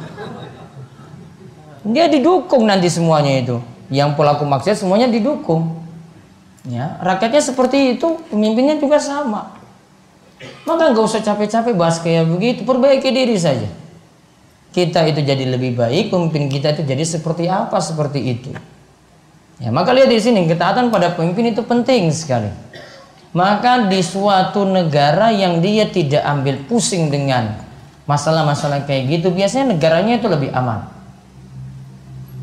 Dia 1.87 2.09
didukung 2.09 2.69
nanti 2.69 2.89
semuanya 2.93 3.33
itu. 3.41 3.57
Yang 3.89 4.19
pelaku 4.19 4.45
maksiat 4.45 4.81
semuanya 4.81 5.09
didukung. 5.09 5.81
Ya, 6.69 7.01
rakyatnya 7.01 7.41
seperti 7.41 7.97
itu, 7.97 8.21
pemimpinnya 8.29 8.77
juga 8.77 9.01
sama. 9.01 9.57
Maka 10.69 10.93
nggak 10.93 11.05
usah 11.05 11.25
capek-capek 11.25 11.73
bahas 11.73 11.97
kayak 12.05 12.29
begitu, 12.29 12.61
perbaiki 12.69 13.09
diri 13.09 13.37
saja. 13.41 13.69
Kita 14.71 15.03
itu 15.03 15.21
jadi 15.27 15.45
lebih 15.51 15.75
baik, 15.75 16.15
pemimpin 16.15 16.47
kita 16.47 16.79
itu 16.79 16.83
jadi 16.87 17.03
seperti 17.03 17.51
apa 17.51 17.83
seperti 17.83 18.21
itu. 18.23 18.51
Ya, 19.59 19.75
maka 19.75 19.91
lihat 19.93 20.09
di 20.09 20.17
sini 20.23 20.47
ketaatan 20.47 20.95
pada 20.95 21.13
pemimpin 21.13 21.51
itu 21.51 21.61
penting 21.67 22.09
sekali. 22.15 22.49
Maka 23.35 23.87
di 23.91 24.01
suatu 24.03 24.67
negara 24.67 25.31
yang 25.35 25.59
dia 25.59 25.87
tidak 25.91 26.23
ambil 26.23 26.59
pusing 26.67 27.11
dengan 27.11 27.59
masalah-masalah 28.07 28.87
kayak 28.87 29.21
gitu, 29.21 29.35
biasanya 29.35 29.75
negaranya 29.75 30.19
itu 30.19 30.27
lebih 30.31 30.51
aman. 30.55 30.87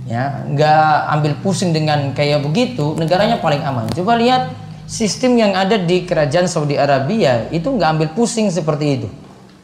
Ya, 0.08 0.44
nggak 0.48 0.92
ambil 1.20 1.34
pusing 1.44 1.76
dengan 1.76 2.16
kayak 2.16 2.44
begitu, 2.44 2.96
negaranya 2.96 3.40
paling 3.44 3.60
aman. 3.64 3.92
Coba 3.92 4.16
lihat 4.16 4.56
sistem 4.88 5.36
yang 5.36 5.52
ada 5.52 5.76
di 5.76 6.08
kerajaan 6.08 6.48
Saudi 6.48 6.80
Arabia 6.80 7.52
itu 7.52 7.68
nggak 7.68 7.90
ambil 8.00 8.10
pusing 8.16 8.48
seperti 8.48 8.86
itu 8.98 9.08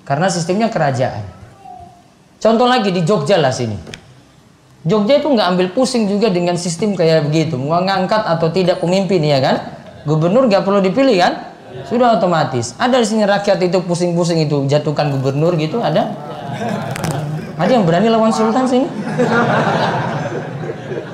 karena 0.03 0.27
sistemnya 0.27 0.67
kerajaan 0.67 1.23
contoh 2.43 2.67
lagi 2.67 2.91
di 2.91 3.07
Jogja 3.07 3.39
lah 3.39 3.55
sini. 3.55 3.79
Jogja 4.83 5.23
itu 5.23 5.31
nggak 5.31 5.47
ambil 5.55 5.67
pusing 5.71 6.11
juga 6.11 6.27
dengan 6.27 6.59
sistem 6.59 6.91
kayak 6.91 7.31
begitu. 7.31 7.55
Mau 7.55 7.79
ngangkat 7.79 8.27
atau 8.27 8.51
tidak 8.51 8.83
pemimpin 8.83 9.23
ya 9.23 9.39
kan? 9.39 9.55
Gubernur 10.03 10.51
nggak 10.51 10.67
perlu 10.67 10.83
dipilih 10.83 11.23
kan? 11.23 11.33
Sudah 11.87 12.19
otomatis. 12.19 12.75
Ada 12.75 12.99
di 12.99 13.07
sini 13.07 13.23
rakyat 13.23 13.63
itu 13.63 13.79
pusing-pusing 13.87 14.43
itu 14.43 14.67
jatuhkan 14.67 15.07
gubernur 15.15 15.55
gitu 15.55 15.79
ada? 15.79 16.11
Ada 17.55 17.71
yang 17.79 17.87
berani 17.87 18.11
lawan 18.11 18.35
sultan 18.35 18.67
sini? 18.67 18.87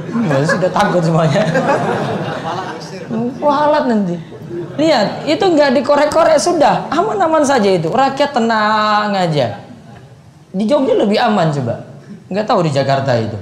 Hmm, 0.09 0.41
sudah 0.49 0.71
takut 0.73 1.05
semuanya. 1.05 1.45
Walat 3.37 3.85
nanti. 3.85 4.17
Lihat, 4.81 5.29
itu 5.29 5.45
nggak 5.45 5.77
dikorek-korek 5.77 6.41
sudah. 6.41 6.89
Aman-aman 6.89 7.45
saja 7.45 7.69
itu. 7.69 7.93
Rakyat 7.93 8.33
tenang 8.33 9.13
aja. 9.13 9.68
Di 10.49 10.63
Jogja 10.65 10.97
lebih 10.97 11.17
aman 11.21 11.53
coba. 11.53 11.85
Nggak 12.29 12.45
tahu 12.45 12.59
di 12.65 12.71
Jakarta 12.73 13.13
itu. 13.17 13.37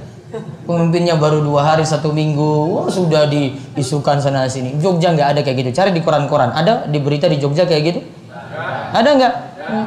Pemimpinnya 0.68 1.16
baru 1.16 1.40
dua 1.40 1.64
hari 1.64 1.88
satu 1.88 2.12
minggu 2.12 2.68
wah, 2.68 2.88
sudah 2.92 3.24
diisukan 3.32 4.20
sana 4.20 4.44
sini. 4.44 4.76
Jogja 4.76 5.16
nggak 5.16 5.28
ada 5.36 5.40
kayak 5.40 5.56
gitu. 5.64 5.70
Cari 5.72 5.96
di 5.96 6.04
koran-koran. 6.04 6.52
Ada 6.52 6.84
di 6.84 6.98
berita 7.00 7.24
di 7.28 7.40
Jogja 7.40 7.64
kayak 7.64 7.82
gitu? 7.88 8.00
Ada 8.92 9.08
nggak? 9.16 9.34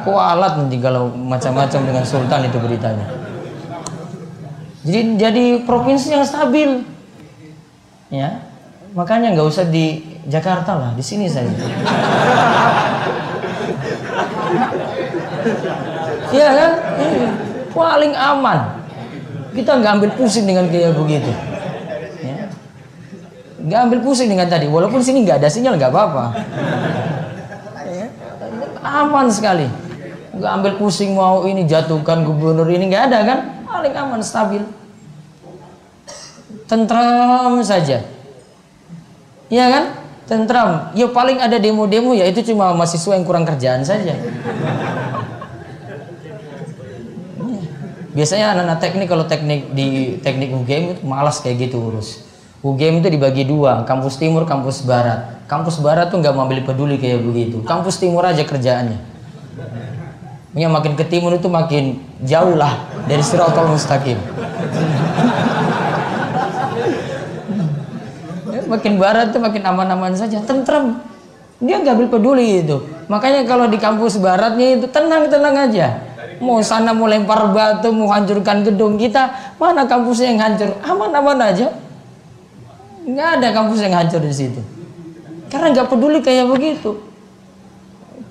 Kualat 0.06 0.62
nanti 0.62 0.78
kalau 0.78 1.10
macam-macam 1.10 1.80
dengan 1.82 2.04
Sultan 2.06 2.46
itu 2.46 2.58
beritanya. 2.58 3.06
Jadi 4.82 5.00
jadi 5.18 5.44
provinsi 5.62 6.10
yang 6.10 6.26
stabil. 6.26 6.82
Ya, 8.12 8.52
Makanya 8.92 9.32
nggak 9.32 9.48
usah 9.48 9.64
di 9.72 10.04
Jakarta 10.28 10.76
lah, 10.76 10.90
di 10.92 11.00
sini 11.00 11.24
saja. 11.24 11.48
Iya 16.42 16.50
kan? 16.58 16.72
Paling 17.70 18.12
aman. 18.18 18.58
Kita 19.54 19.78
nggak 19.78 19.92
ambil 20.00 20.10
pusing 20.18 20.44
dengan 20.48 20.66
kayak 20.66 20.98
begitu. 20.98 21.30
Ya. 22.18 22.50
Nggak 23.62 23.80
ambil 23.86 23.98
pusing 24.02 24.26
dengan 24.26 24.50
tadi. 24.50 24.66
Walaupun 24.66 24.98
sini 24.98 25.22
nggak 25.22 25.38
ada 25.38 25.48
sinyal 25.48 25.78
nggak 25.78 25.92
apa-apa. 25.94 26.24
Ya. 27.86 28.08
Aman 28.82 29.30
sekali. 29.30 29.70
Nggak 30.34 30.50
ambil 30.58 30.72
pusing 30.82 31.14
mau 31.14 31.46
ini 31.46 31.62
jatuhkan 31.62 32.26
gubernur 32.26 32.66
ini 32.66 32.90
nggak 32.90 33.04
ada 33.12 33.18
kan? 33.22 33.38
Paling 33.68 33.94
aman 33.94 34.20
stabil. 34.24 34.66
Tentram 36.66 37.62
saja. 37.62 38.02
Iya 39.52 39.66
kan? 39.68 39.84
Tentram. 40.24 40.90
Ya 40.96 41.06
paling 41.12 41.38
ada 41.38 41.60
demo-demo 41.60 42.16
ya 42.16 42.24
itu 42.24 42.40
cuma 42.50 42.72
mahasiswa 42.72 43.12
yang 43.14 43.28
kurang 43.28 43.44
kerjaan 43.44 43.84
saja. 43.84 44.16
Biasanya 48.12 48.52
anak-anak 48.52 48.78
teknik 48.84 49.08
kalau 49.08 49.24
teknik 49.24 49.72
di 49.72 50.20
teknik 50.20 50.52
UGM 50.52 50.84
itu 50.96 51.02
malas 51.08 51.40
kayak 51.40 51.68
gitu 51.68 51.80
urus. 51.80 52.20
UGM 52.60 53.00
itu 53.00 53.08
dibagi 53.08 53.48
dua, 53.48 53.88
kampus 53.88 54.20
timur, 54.20 54.44
kampus 54.44 54.84
barat. 54.84 55.40
Kampus 55.48 55.80
barat 55.80 56.12
tuh 56.12 56.20
nggak 56.20 56.36
mau 56.36 56.44
ambil 56.44 56.60
peduli 56.60 57.00
kayak 57.00 57.24
begitu. 57.24 57.64
Kampus 57.64 57.96
timur 57.96 58.20
aja 58.28 58.44
kerjaannya. 58.44 59.00
Yang 60.52 60.72
makin 60.76 60.92
ke 60.92 61.04
timur 61.08 61.32
itu 61.32 61.48
makin 61.48 62.04
jauh 62.20 62.52
lah 62.52 62.84
dari 63.08 63.24
Siratul 63.24 63.72
Mustaqim. 63.72 64.20
Ya, 68.52 68.60
makin 68.76 69.00
barat 69.00 69.32
tuh 69.32 69.40
makin 69.40 69.64
aman-aman 69.64 70.12
saja, 70.12 70.36
tentrem. 70.44 71.00
Dia 71.64 71.80
nggak 71.80 71.96
ambil 71.96 72.08
peduli 72.12 72.60
itu. 72.60 72.84
Makanya 73.08 73.48
kalau 73.48 73.72
di 73.72 73.80
kampus 73.80 74.20
baratnya 74.20 74.76
itu 74.76 74.86
tenang-tenang 74.92 75.72
aja 75.72 76.11
mau 76.42 76.58
sana 76.62 76.90
mau 76.90 77.06
lempar 77.06 77.50
batu, 77.54 77.94
mau 77.94 78.10
hancurkan 78.10 78.66
gedung 78.66 78.98
kita, 78.98 79.54
mana 79.58 79.86
kampusnya 79.86 80.34
yang 80.34 80.40
hancur? 80.42 80.70
Aman-aman 80.82 81.38
aja. 81.38 81.70
Nggak 83.02 83.28
ada 83.38 83.48
kampus 83.50 83.78
yang 83.82 83.94
hancur 83.94 84.22
di 84.22 84.34
situ. 84.34 84.60
Karena 85.50 85.74
nggak 85.74 85.86
peduli 85.90 86.18
kayak 86.22 86.46
begitu. 86.48 86.98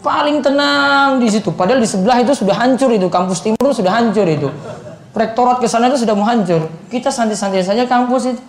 Paling 0.02 0.42
tenang 0.42 1.22
di 1.22 1.30
situ. 1.30 1.54
Padahal 1.54 1.78
di 1.78 1.86
sebelah 1.86 2.18
itu 2.24 2.34
sudah 2.34 2.58
hancur 2.58 2.90
itu, 2.90 3.06
kampus 3.12 3.46
timur 3.46 3.70
sudah 3.76 3.94
hancur 3.94 4.26
itu. 4.26 4.50
Rektorat 5.12 5.60
ke 5.60 5.68
sana 5.68 5.92
itu 5.92 6.02
sudah 6.02 6.16
mau 6.16 6.26
hancur. 6.26 6.72
Kita 6.88 7.12
santai-santai 7.12 7.62
saja 7.62 7.84
kampus 7.86 8.32
itu. 8.32 8.42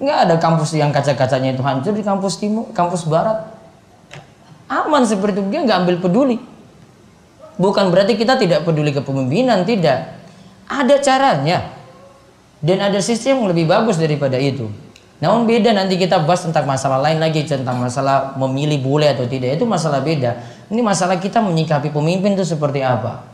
Nggak 0.00 0.18
ada 0.24 0.34
kampus 0.40 0.72
yang 0.72 0.94
kaca-kacanya 0.94 1.52
itu 1.52 1.60
hancur 1.60 1.92
di 1.92 2.00
kampus 2.00 2.40
timur, 2.40 2.72
kampus 2.72 3.04
barat. 3.04 3.52
Aman 4.70 5.04
seperti 5.04 5.42
itu, 5.42 5.50
dia 5.50 5.60
nggak 5.66 5.78
ambil 5.84 5.96
peduli. 6.00 6.38
Bukan 7.60 7.92
berarti 7.92 8.16
kita 8.16 8.40
tidak 8.40 8.64
peduli 8.64 8.88
kepemimpinan, 8.88 9.68
tidak. 9.68 10.16
Ada 10.64 10.96
caranya. 11.04 11.76
Dan 12.64 12.80
ada 12.80 12.96
sistem 13.04 13.44
yang 13.44 13.52
lebih 13.52 13.68
bagus 13.68 14.00
daripada 14.00 14.40
itu. 14.40 14.72
Namun 15.20 15.44
beda 15.44 15.76
nanti 15.76 16.00
kita 16.00 16.24
bahas 16.24 16.48
tentang 16.48 16.64
masalah 16.64 16.96
lain 17.04 17.20
lagi 17.20 17.44
tentang 17.44 17.76
masalah 17.76 18.32
memilih 18.40 18.80
boleh 18.80 19.12
atau 19.12 19.28
tidak 19.28 19.60
itu 19.60 19.68
masalah 19.68 20.00
beda. 20.00 20.40
Ini 20.72 20.80
masalah 20.80 21.20
kita 21.20 21.44
menyikapi 21.44 21.92
pemimpin 21.92 22.32
itu 22.32 22.48
seperti 22.48 22.80
apa? 22.80 23.28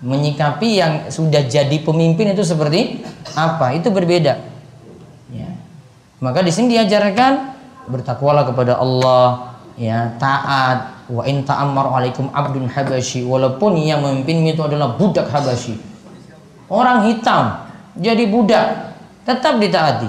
Menyikapi 0.00 0.68
yang 0.80 0.92
sudah 1.12 1.44
jadi 1.44 1.76
pemimpin 1.84 2.32
itu 2.32 2.40
seperti 2.40 3.04
apa? 3.36 3.76
Itu 3.76 3.92
berbeda. 3.92 4.40
Ya. 5.28 5.50
Maka 6.24 6.40
di 6.40 6.48
sini 6.48 6.80
diajarkan 6.80 7.52
bertakwalah 7.92 8.48
kepada 8.48 8.80
Allah, 8.80 9.52
ya 9.76 10.16
taat, 10.16 10.97
wa 11.08 11.24
in 11.24 11.44
ta'ammar 11.44 11.88
alaikum 11.88 12.28
abdun 12.30 12.68
habasyi 12.68 13.24
walaupun 13.24 13.80
yang 13.80 14.04
memimpin 14.04 14.44
itu 14.44 14.60
adalah 14.60 14.94
budak 14.94 15.28
habasyi 15.32 15.80
orang 16.68 17.08
hitam 17.08 17.68
jadi 17.98 18.30
budak 18.30 18.94
tetap 19.26 19.58
ditaati. 19.60 20.08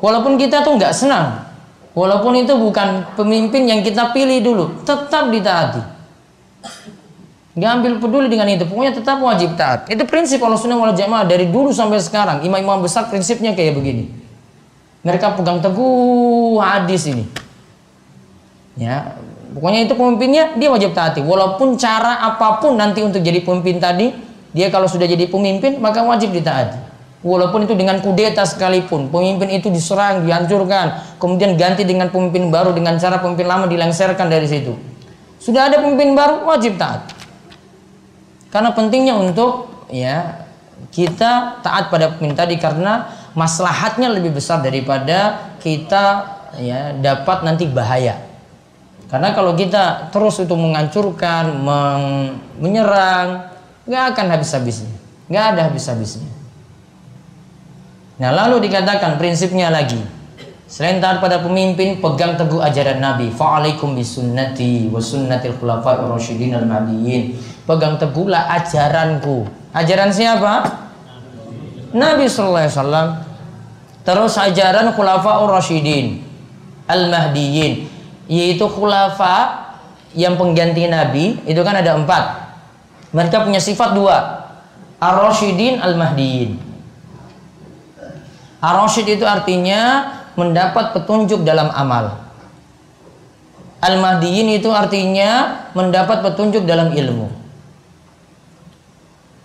Walaupun 0.00 0.40
kita 0.40 0.64
tuh 0.64 0.74
nggak 0.80 0.96
senang 0.96 1.44
walaupun 1.92 2.32
itu 2.40 2.56
bukan 2.56 3.04
pemimpin 3.14 3.68
yang 3.68 3.84
kita 3.84 4.10
pilih 4.16 4.40
dulu 4.40 4.64
tetap 4.82 5.28
ditaati. 5.28 5.82
Nggak 7.60 7.70
ambil 7.76 7.92
peduli 8.00 8.26
dengan 8.32 8.48
itu 8.48 8.64
pokoknya 8.64 8.96
tetap 8.96 9.20
wajib 9.20 9.54
taat. 9.60 9.84
Itu 9.92 10.08
prinsip 10.08 10.40
kalau 10.40 10.56
sunnah 10.56 10.80
wal 10.80 10.96
jamaah 10.96 11.28
dari 11.28 11.52
dulu 11.52 11.68
sampai 11.70 12.00
sekarang. 12.00 12.40
Imam-imam 12.40 12.80
besar 12.80 13.12
prinsipnya 13.12 13.52
kayak 13.52 13.76
begini. 13.76 14.08
Mereka 15.04 15.36
pegang 15.36 15.60
teguh 15.60 16.56
hadis 16.64 17.04
ini. 17.04 17.28
Ya 18.80 19.20
Pokoknya 19.50 19.90
itu 19.90 19.94
pemimpinnya 19.98 20.54
dia 20.54 20.70
wajib 20.70 20.94
taati. 20.94 21.26
Walaupun 21.26 21.74
cara 21.74 22.22
apa 22.22 22.62
pun 22.62 22.78
nanti 22.78 23.02
untuk 23.02 23.18
jadi 23.18 23.42
pemimpin 23.42 23.82
tadi, 23.82 24.14
dia 24.54 24.70
kalau 24.70 24.86
sudah 24.86 25.06
jadi 25.10 25.26
pemimpin 25.26 25.82
maka 25.82 26.06
wajib 26.06 26.30
ditaati. 26.30 26.90
Walaupun 27.20 27.68
itu 27.68 27.76
dengan 27.76 28.00
kudeta 28.00 28.48
sekalipun, 28.48 29.12
pemimpin 29.12 29.52
itu 29.52 29.68
diserang, 29.68 30.24
dihancurkan, 30.24 31.20
kemudian 31.20 31.52
ganti 31.52 31.84
dengan 31.84 32.08
pemimpin 32.08 32.48
baru 32.48 32.72
dengan 32.72 32.96
cara 32.96 33.20
pemimpin 33.20 33.44
lama 33.44 33.68
dilengserkan 33.68 34.24
dari 34.32 34.48
situ. 34.48 34.72
Sudah 35.36 35.68
ada 35.68 35.84
pemimpin 35.84 36.16
baru, 36.16 36.48
wajib 36.48 36.80
taat. 36.80 37.12
Karena 38.48 38.72
pentingnya 38.72 39.20
untuk 39.20 39.84
ya 39.92 40.48
kita 40.88 41.60
taat 41.60 41.92
pada 41.92 42.16
pemimpin 42.16 42.40
tadi 42.40 42.56
karena 42.56 43.12
maslahatnya 43.36 44.08
lebih 44.08 44.40
besar 44.40 44.64
daripada 44.64 45.52
kita 45.60 46.04
ya 46.56 46.96
dapat 46.96 47.44
nanti 47.44 47.68
bahaya. 47.68 48.29
Karena 49.10 49.34
kalau 49.34 49.58
kita 49.58 50.14
terus 50.14 50.38
itu 50.38 50.54
menghancurkan, 50.54 51.50
meng 51.50 52.04
menyerang, 52.62 53.50
nggak 53.82 54.14
akan 54.14 54.26
habis-habisnya, 54.38 54.94
nggak 55.26 55.44
ada 55.50 55.60
habis-habisnya. 55.66 56.30
Nah 58.22 58.30
lalu 58.30 58.70
dikatakan 58.70 59.18
prinsipnya 59.18 59.66
lagi, 59.66 59.98
selain 60.70 61.02
taat 61.02 61.18
pada 61.18 61.42
pemimpin, 61.42 61.98
pegang 61.98 62.38
teguh 62.38 62.62
ajaran 62.62 63.02
Nabi. 63.02 63.34
Fa'alaikum 63.34 63.98
bisunnati 63.98 64.86
wa 64.86 65.02
sunnatil 65.02 65.58
khulafa'ir 65.58 66.06
rasyidin 66.06 66.54
al 66.54 66.70
mahdiyyin. 66.70 67.34
Pegang 67.66 67.98
teguhlah 67.98 68.46
ajaranku. 68.62 69.50
Ajaran 69.74 70.14
siapa? 70.14 70.86
Nabi 71.90 72.30
sallallahu 72.30 72.62
alaihi 72.62 72.78
wasallam. 72.78 73.08
Terus 74.06 74.38
ajaran 74.38 74.94
khulafa'ur 74.94 75.50
rasyidin 75.50 76.22
al 76.86 77.10
mahdiyyin 77.10 77.90
yaitu 78.30 78.70
khulafa 78.70 79.66
yang 80.14 80.38
pengganti 80.38 80.86
Nabi 80.86 81.42
itu 81.42 81.60
kan 81.66 81.74
ada 81.74 81.98
empat. 81.98 82.54
Mereka 83.10 83.42
punya 83.42 83.58
sifat 83.58 83.90
dua. 83.98 84.46
Ar-rasyidin 85.02 85.82
al-mahdiyin 85.82 86.70
ar-rasyid 88.60 89.08
itu 89.08 89.24
artinya 89.24 90.12
mendapat 90.36 90.92
petunjuk 90.94 91.42
dalam 91.42 91.72
amal. 91.72 92.20
Al-mahdiyin 93.80 94.60
itu 94.60 94.68
artinya 94.68 95.64
mendapat 95.72 96.20
petunjuk 96.20 96.68
dalam 96.68 96.92
ilmu. 96.92 97.32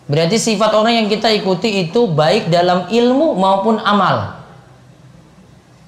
Berarti 0.05 0.37
sifat 0.37 0.75
orang 0.75 1.01
yang 1.01 1.07
kita 1.09 1.31
ikuti 1.33 1.87
itu 1.87 2.05
baik 2.05 2.51
dalam 2.51 2.91
ilmu 2.91 3.33
maupun 3.39 3.81
amal. 3.81 4.37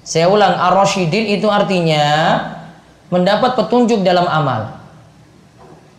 Saya 0.02 0.32
ulang 0.32 0.56
ar-rasyidin 0.56 1.36
itu 1.38 1.46
artinya 1.52 2.04
mendapat 3.08 3.56
petunjuk 3.56 4.04
dalam 4.04 4.28
amal. 4.28 4.80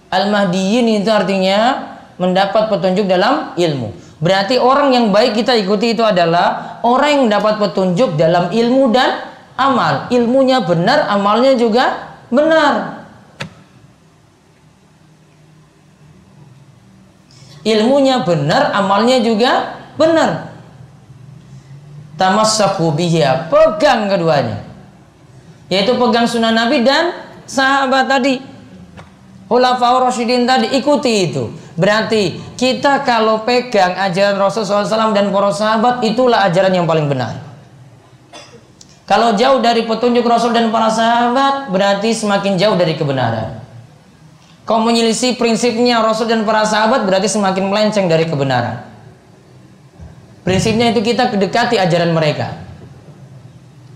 Al-Mahdiyin 0.10 1.02
itu 1.02 1.10
artinya 1.10 1.90
mendapat 2.18 2.70
petunjuk 2.70 3.06
dalam 3.06 3.54
ilmu. 3.54 3.94
Berarti 4.20 4.60
orang 4.60 4.92
yang 4.92 5.06
baik 5.14 5.38
kita 5.38 5.56
ikuti 5.56 5.94
itu 5.96 6.04
adalah 6.04 6.82
orang 6.84 7.10
yang 7.14 7.22
mendapat 7.30 7.62
petunjuk 7.62 8.18
dalam 8.18 8.50
ilmu 8.50 8.90
dan 8.92 9.30
amal. 9.56 10.10
Ilmunya 10.12 10.66
benar, 10.66 11.08
amalnya 11.08 11.54
juga 11.56 12.14
benar. 12.28 13.06
Ilmunya 17.64 18.26
benar, 18.26 18.74
amalnya 18.76 19.18
juga 19.22 19.78
benar. 19.96 20.52
Tamassaku 22.20 22.92
bihi, 22.92 23.24
pegang 23.48 24.12
keduanya 24.12 24.69
yaitu 25.70 25.96
pegang 25.96 26.26
sunnah 26.26 26.52
Nabi 26.52 26.84
dan 26.84 27.16
sahabat 27.46 28.10
tadi 28.10 28.42
Khulafaur 29.50 30.10
Rasyidin 30.10 30.46
tadi 30.46 30.78
ikuti 30.78 31.30
itu 31.30 31.54
berarti 31.80 32.38
kita 32.60 33.08
kalau 33.08 33.48
pegang 33.48 33.96
ajaran 33.96 34.38
Rasulullah 34.38 34.86
SAW 34.86 35.16
dan 35.16 35.32
para 35.32 35.50
sahabat 35.54 36.04
itulah 36.04 36.44
ajaran 36.46 36.76
yang 36.76 36.86
paling 36.90 37.08
benar 37.08 37.40
kalau 39.10 39.34
jauh 39.34 39.58
dari 39.64 39.90
petunjuk 39.90 40.22
Rasul 40.22 40.54
dan 40.54 40.70
para 40.70 40.92
sahabat 40.92 41.74
berarti 41.74 42.14
semakin 42.14 42.60
jauh 42.60 42.78
dari 42.78 42.94
kebenaran 42.94 43.60
Kau 44.70 44.78
menyelisih 44.86 45.34
prinsipnya 45.34 45.98
Rasul 45.98 46.30
dan 46.30 46.46
para 46.46 46.62
sahabat 46.62 47.02
berarti 47.02 47.26
semakin 47.26 47.74
melenceng 47.74 48.06
dari 48.06 48.30
kebenaran. 48.30 48.86
Prinsipnya 50.46 50.94
itu 50.94 51.02
kita 51.02 51.34
kedekati 51.34 51.82
ajaran 51.82 52.14
mereka. 52.14 52.54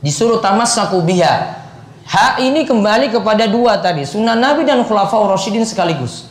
Disuruh 0.02 0.42
tamas 0.42 0.74
biha. 1.06 1.62
Hak 2.04 2.44
ini 2.44 2.68
kembali 2.68 3.10
kepada 3.16 3.48
dua 3.48 3.80
tadi, 3.80 4.04
sunnah 4.04 4.36
Nabi 4.36 4.68
dan 4.68 4.84
khulafaur 4.84 5.32
rasyidin 5.32 5.63
sekaligus. 5.63 6.28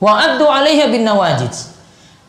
Wa 0.00 0.16
addu 0.16 0.48
alaiha 0.48 0.88
bin 0.88 1.04
nawajid. 1.04 1.52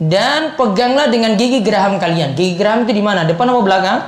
dan 0.02 0.58
peganglah 0.58 1.06
dengan 1.06 1.38
gigi 1.38 1.62
geraham 1.62 2.02
kalian. 2.02 2.34
Gigi 2.34 2.58
geraham 2.58 2.82
itu 2.82 2.90
di 2.90 3.04
mana? 3.04 3.22
Depan 3.22 3.46
apa 3.46 3.60
belakang? 3.62 3.98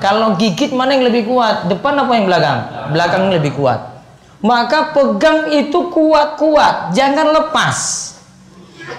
Kalau 0.00 0.32
gigit 0.40 0.72
mana 0.72 0.96
yang 0.96 1.04
lebih 1.04 1.28
kuat? 1.28 1.68
Depan 1.68 1.92
apa 2.00 2.12
yang 2.16 2.24
belakang? 2.24 2.58
Belakang 2.88 3.22
lebih 3.28 3.52
kuat. 3.52 3.80
Maka 4.44 4.92
pegang 4.92 5.52
itu 5.52 5.92
kuat-kuat, 5.92 6.92
jangan 6.92 7.32
lepas. 7.32 7.76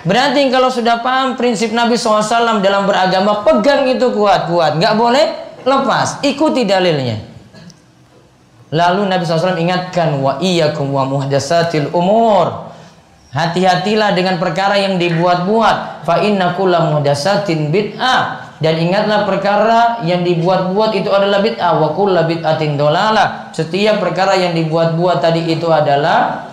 Berarti 0.02 0.42
kalau 0.50 0.74
sudah 0.74 1.06
paham 1.06 1.38
prinsip 1.38 1.70
Nabi 1.70 1.98
SAW 1.98 2.62
dalam 2.62 2.90
beragama, 2.90 3.46
pegang 3.46 3.86
itu 3.86 4.10
kuat-kuat, 4.10 4.82
nggak 4.82 4.94
boleh 4.98 5.26
lepas. 5.66 6.22
Ikuti 6.22 6.64
dalilnya. 6.64 7.18
Lalu 8.74 9.08
Nabi 9.08 9.22
SAW 9.24 9.58
ingatkan 9.62 10.18
wa 10.20 10.42
iyyakum 10.42 10.90
wa 10.90 11.06
muhdatsatil 11.06 11.94
umur. 11.94 12.74
Hati-hatilah 13.36 14.16
dengan 14.16 14.40
perkara 14.40 14.80
yang 14.80 14.96
dibuat-buat. 14.96 16.08
Fa 16.08 16.24
inna 16.24 16.56
kulla 16.56 16.88
muhdatsatin 16.88 17.70
bid'ah. 17.70 18.56
Dan 18.64 18.80
ingatlah 18.80 19.28
perkara 19.28 20.00
yang 20.08 20.24
dibuat-buat 20.24 20.96
itu 20.96 21.12
adalah 21.12 21.44
bid'ah 21.44 21.76
wa 21.76 21.92
kulla 21.92 22.24
bid'atin 22.24 22.80
dolalah. 22.80 23.52
Setiap 23.52 24.00
perkara 24.00 24.40
yang 24.40 24.56
dibuat-buat 24.56 25.20
tadi 25.20 25.52
itu 25.52 25.68
adalah 25.68 26.48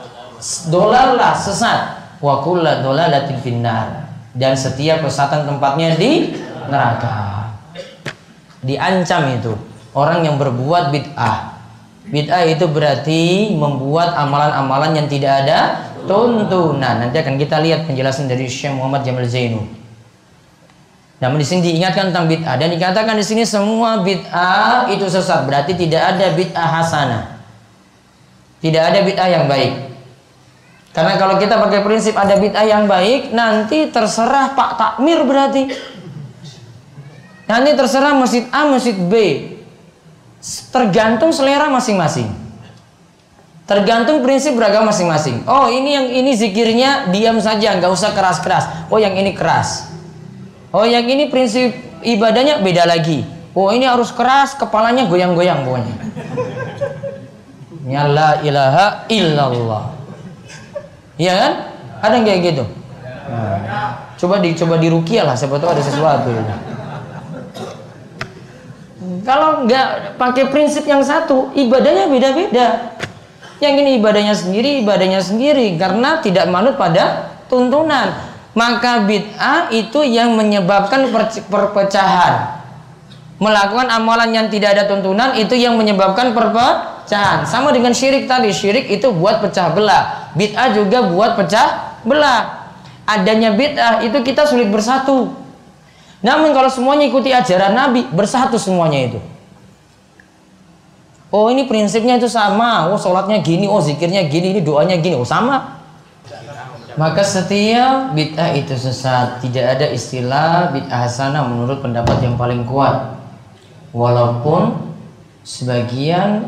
dolalah 0.68 1.32
sesat. 1.38 2.02
Wa 2.18 2.42
kulla 2.42 2.82
dolalatin 2.82 3.38
finnar. 3.38 4.10
Dan 4.34 4.58
setiap 4.58 5.06
kesatan 5.06 5.46
tempatnya 5.46 5.94
di 5.94 6.34
neraka. 6.66 7.41
Diancam 8.62 9.22
itu 9.34 9.52
orang 9.92 10.22
yang 10.22 10.38
berbuat 10.38 10.94
bid'ah. 10.94 11.58
Bid'ah 12.06 12.46
itu 12.46 12.66
berarti 12.66 13.54
membuat 13.54 14.14
amalan-amalan 14.14 15.02
yang 15.02 15.06
tidak 15.10 15.46
ada 15.46 15.90
tuntunan. 16.06 17.02
Nanti 17.02 17.18
akan 17.18 17.38
kita 17.38 17.62
lihat 17.62 17.86
penjelasan 17.86 18.26
dari 18.26 18.46
Syekh 18.46 18.74
Muhammad 18.74 19.06
Jamal 19.06 19.26
Zainu. 19.26 19.62
Namun 21.22 21.38
di 21.38 21.46
sini 21.46 21.62
diingatkan 21.70 22.10
tentang 22.10 22.26
bid'ah 22.26 22.58
dan 22.58 22.66
dikatakan 22.74 23.14
di 23.14 23.22
sini 23.22 23.46
semua 23.46 24.02
bid'ah 24.02 24.90
itu 24.90 25.06
sesat. 25.06 25.46
Berarti 25.46 25.78
tidak 25.78 26.18
ada 26.18 26.34
bid'ah 26.34 26.68
hasanah. 26.82 27.24
Tidak 28.58 28.82
ada 28.82 28.98
bid'ah 29.06 29.28
yang 29.30 29.46
baik. 29.46 29.94
Karena 30.92 31.16
kalau 31.16 31.38
kita 31.38 31.56
pakai 31.62 31.80
prinsip 31.86 32.18
ada 32.18 32.36
bid'ah 32.36 32.66
yang 32.66 32.90
baik, 32.90 33.30
nanti 33.30 33.88
terserah 33.94 34.58
Pak 34.58 34.70
Takmir 34.76 35.22
berarti. 35.22 35.70
Nanti 37.52 37.76
terserah 37.76 38.16
masjid 38.16 38.48
A, 38.48 38.64
masjid 38.64 38.96
B. 38.96 39.14
Tergantung 40.72 41.36
selera 41.36 41.68
masing-masing. 41.68 42.32
Tergantung 43.68 44.24
prinsip 44.24 44.56
beragama 44.56 44.88
masing-masing. 44.88 45.44
Oh 45.44 45.68
ini 45.68 45.92
yang 45.92 46.08
ini 46.08 46.32
zikirnya 46.32 47.12
diam 47.12 47.36
saja, 47.44 47.76
nggak 47.76 47.92
usah 47.92 48.16
keras-keras. 48.16 48.88
Oh 48.88 48.96
yang 48.96 49.12
ini 49.12 49.36
keras. 49.36 49.92
Oh 50.72 50.88
yang 50.88 51.04
ini 51.04 51.28
prinsip 51.28 51.76
ibadahnya 52.00 52.64
beda 52.64 52.88
lagi. 52.88 53.28
Oh 53.52 53.68
ini 53.68 53.84
harus 53.84 54.08
keras, 54.16 54.56
kepalanya 54.56 55.04
goyang-goyang 55.04 55.68
pokoknya. 55.68 55.94
Ya 57.84 58.08
la 58.08 58.40
ilaha 58.40 59.04
illallah. 59.12 59.92
Iya 61.20 61.32
kan? 61.36 61.52
Ada 62.00 62.12
yang 62.16 62.24
kayak 62.24 62.40
gitu? 62.48 62.64
Nah, 63.28 64.08
coba 64.16 64.40
di 64.40 64.56
dirukiah 64.56 65.28
lah, 65.28 65.36
siapa 65.36 65.60
tahu 65.60 65.68
ada 65.68 65.84
sesuatu. 65.84 66.32
Kalau 69.22 69.62
nggak 69.66 70.18
pakai 70.18 70.50
prinsip 70.50 70.82
yang 70.82 71.02
satu, 71.06 71.54
ibadahnya 71.54 72.10
beda-beda. 72.10 72.98
Yang 73.62 73.74
ini 73.86 73.90
ibadahnya 74.02 74.34
sendiri, 74.34 74.82
ibadahnya 74.82 75.22
sendiri 75.22 75.78
karena 75.78 76.18
tidak 76.18 76.50
manut 76.50 76.74
pada 76.74 77.30
tuntunan. 77.46 78.10
Maka 78.52 79.06
bid'ah 79.06 79.70
itu 79.70 80.02
yang 80.02 80.34
menyebabkan 80.34 81.08
perpecahan. 81.46 82.60
Melakukan 83.38 83.88
amalan 83.90 84.34
yang 84.34 84.46
tidak 84.50 84.76
ada 84.76 84.84
tuntunan 84.90 85.38
itu 85.38 85.54
yang 85.54 85.78
menyebabkan 85.78 86.34
perpecahan. 86.34 87.46
Sama 87.46 87.70
dengan 87.70 87.94
syirik 87.94 88.26
tadi, 88.26 88.50
syirik 88.50 88.90
itu 88.90 89.14
buat 89.14 89.38
pecah 89.38 89.70
belah. 89.70 90.34
Bid'ah 90.34 90.74
juga 90.74 91.06
buat 91.06 91.38
pecah 91.38 91.98
belah. 92.02 92.74
Adanya 93.06 93.54
bid'ah 93.54 94.02
itu 94.02 94.18
kita 94.26 94.46
sulit 94.46 94.70
bersatu. 94.70 95.41
Namun 96.22 96.54
kalau 96.54 96.70
semuanya 96.70 97.10
ikuti 97.10 97.34
ajaran 97.34 97.74
Nabi, 97.74 98.06
bersatu 98.14 98.54
semuanya 98.54 99.10
itu. 99.10 99.18
Oh 101.34 101.50
ini 101.50 101.66
prinsipnya 101.66 102.16
itu 102.16 102.30
sama. 102.30 102.86
Oh 102.88 102.96
sholatnya 102.96 103.42
gini, 103.42 103.66
oh 103.66 103.82
zikirnya 103.82 104.30
gini, 104.30 104.54
ini 104.54 104.60
doanya 104.62 104.94
gini. 105.02 105.18
Oh 105.18 105.26
sama. 105.26 105.82
Maka 106.92 107.24
setiap 107.24 108.12
bid'ah 108.12 108.52
itu 108.52 108.76
sesat. 108.76 109.40
Tidak 109.40 109.64
ada 109.64 109.86
istilah 109.88 110.70
bid'ah 110.76 111.08
hasanah 111.08 111.42
menurut 111.48 111.80
pendapat 111.80 112.20
yang 112.20 112.36
paling 112.36 112.68
kuat. 112.68 113.16
Walaupun 113.96 114.92
sebagian 115.42 116.46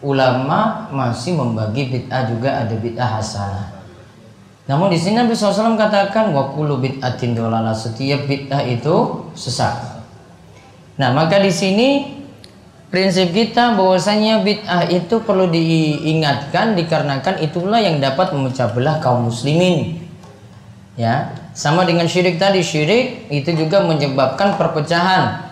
ulama 0.00 0.88
masih 0.90 1.36
membagi 1.36 1.92
bid'ah 1.92 2.24
juga 2.26 2.64
ada 2.64 2.74
bid'ah 2.74 3.20
hasanah. 3.20 3.71
Namun 4.70 4.94
di 4.94 4.98
sini 4.98 5.18
Nabi 5.18 5.34
SAW 5.34 5.74
katakan 5.74 6.30
wakulu 6.30 6.78
bid'atin 6.78 7.34
dolala 7.34 7.74
setiap 7.74 8.30
bid'ah 8.30 8.62
itu 8.62 9.26
sesat. 9.34 9.74
Nah 11.02 11.10
maka 11.10 11.42
di 11.42 11.50
sini 11.50 11.88
prinsip 12.92 13.34
kita 13.34 13.74
bahwasanya 13.74 14.46
bid'ah 14.46 14.86
itu 14.86 15.18
perlu 15.26 15.50
diingatkan 15.50 16.78
dikarenakan 16.78 17.42
itulah 17.42 17.82
yang 17.82 17.98
dapat 17.98 18.30
memecah 18.30 18.70
belah 18.70 19.02
kaum 19.02 19.26
muslimin. 19.26 19.98
Ya, 20.92 21.32
sama 21.56 21.88
dengan 21.88 22.04
syirik 22.04 22.36
tadi, 22.36 22.60
syirik 22.60 23.32
itu 23.32 23.48
juga 23.56 23.80
menyebabkan 23.80 24.60
perpecahan. 24.60 25.48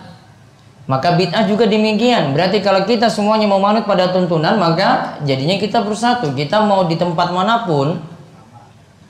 Maka 0.85 1.17
bid'ah 1.17 1.49
juga 1.49 1.65
demikian. 1.65 2.37
Berarti 2.37 2.61
kalau 2.61 2.85
kita 2.85 3.09
semuanya 3.09 3.49
mau 3.49 3.57
manut 3.57 3.89
pada 3.89 4.13
tuntunan, 4.13 4.57
maka 4.61 5.17
jadinya 5.25 5.57
kita 5.57 5.81
bersatu. 5.81 6.29
Kita 6.37 6.61
mau 6.61 6.85
di 6.85 6.93
tempat 6.93 7.33
mana 7.33 7.65
pun, 7.65 8.10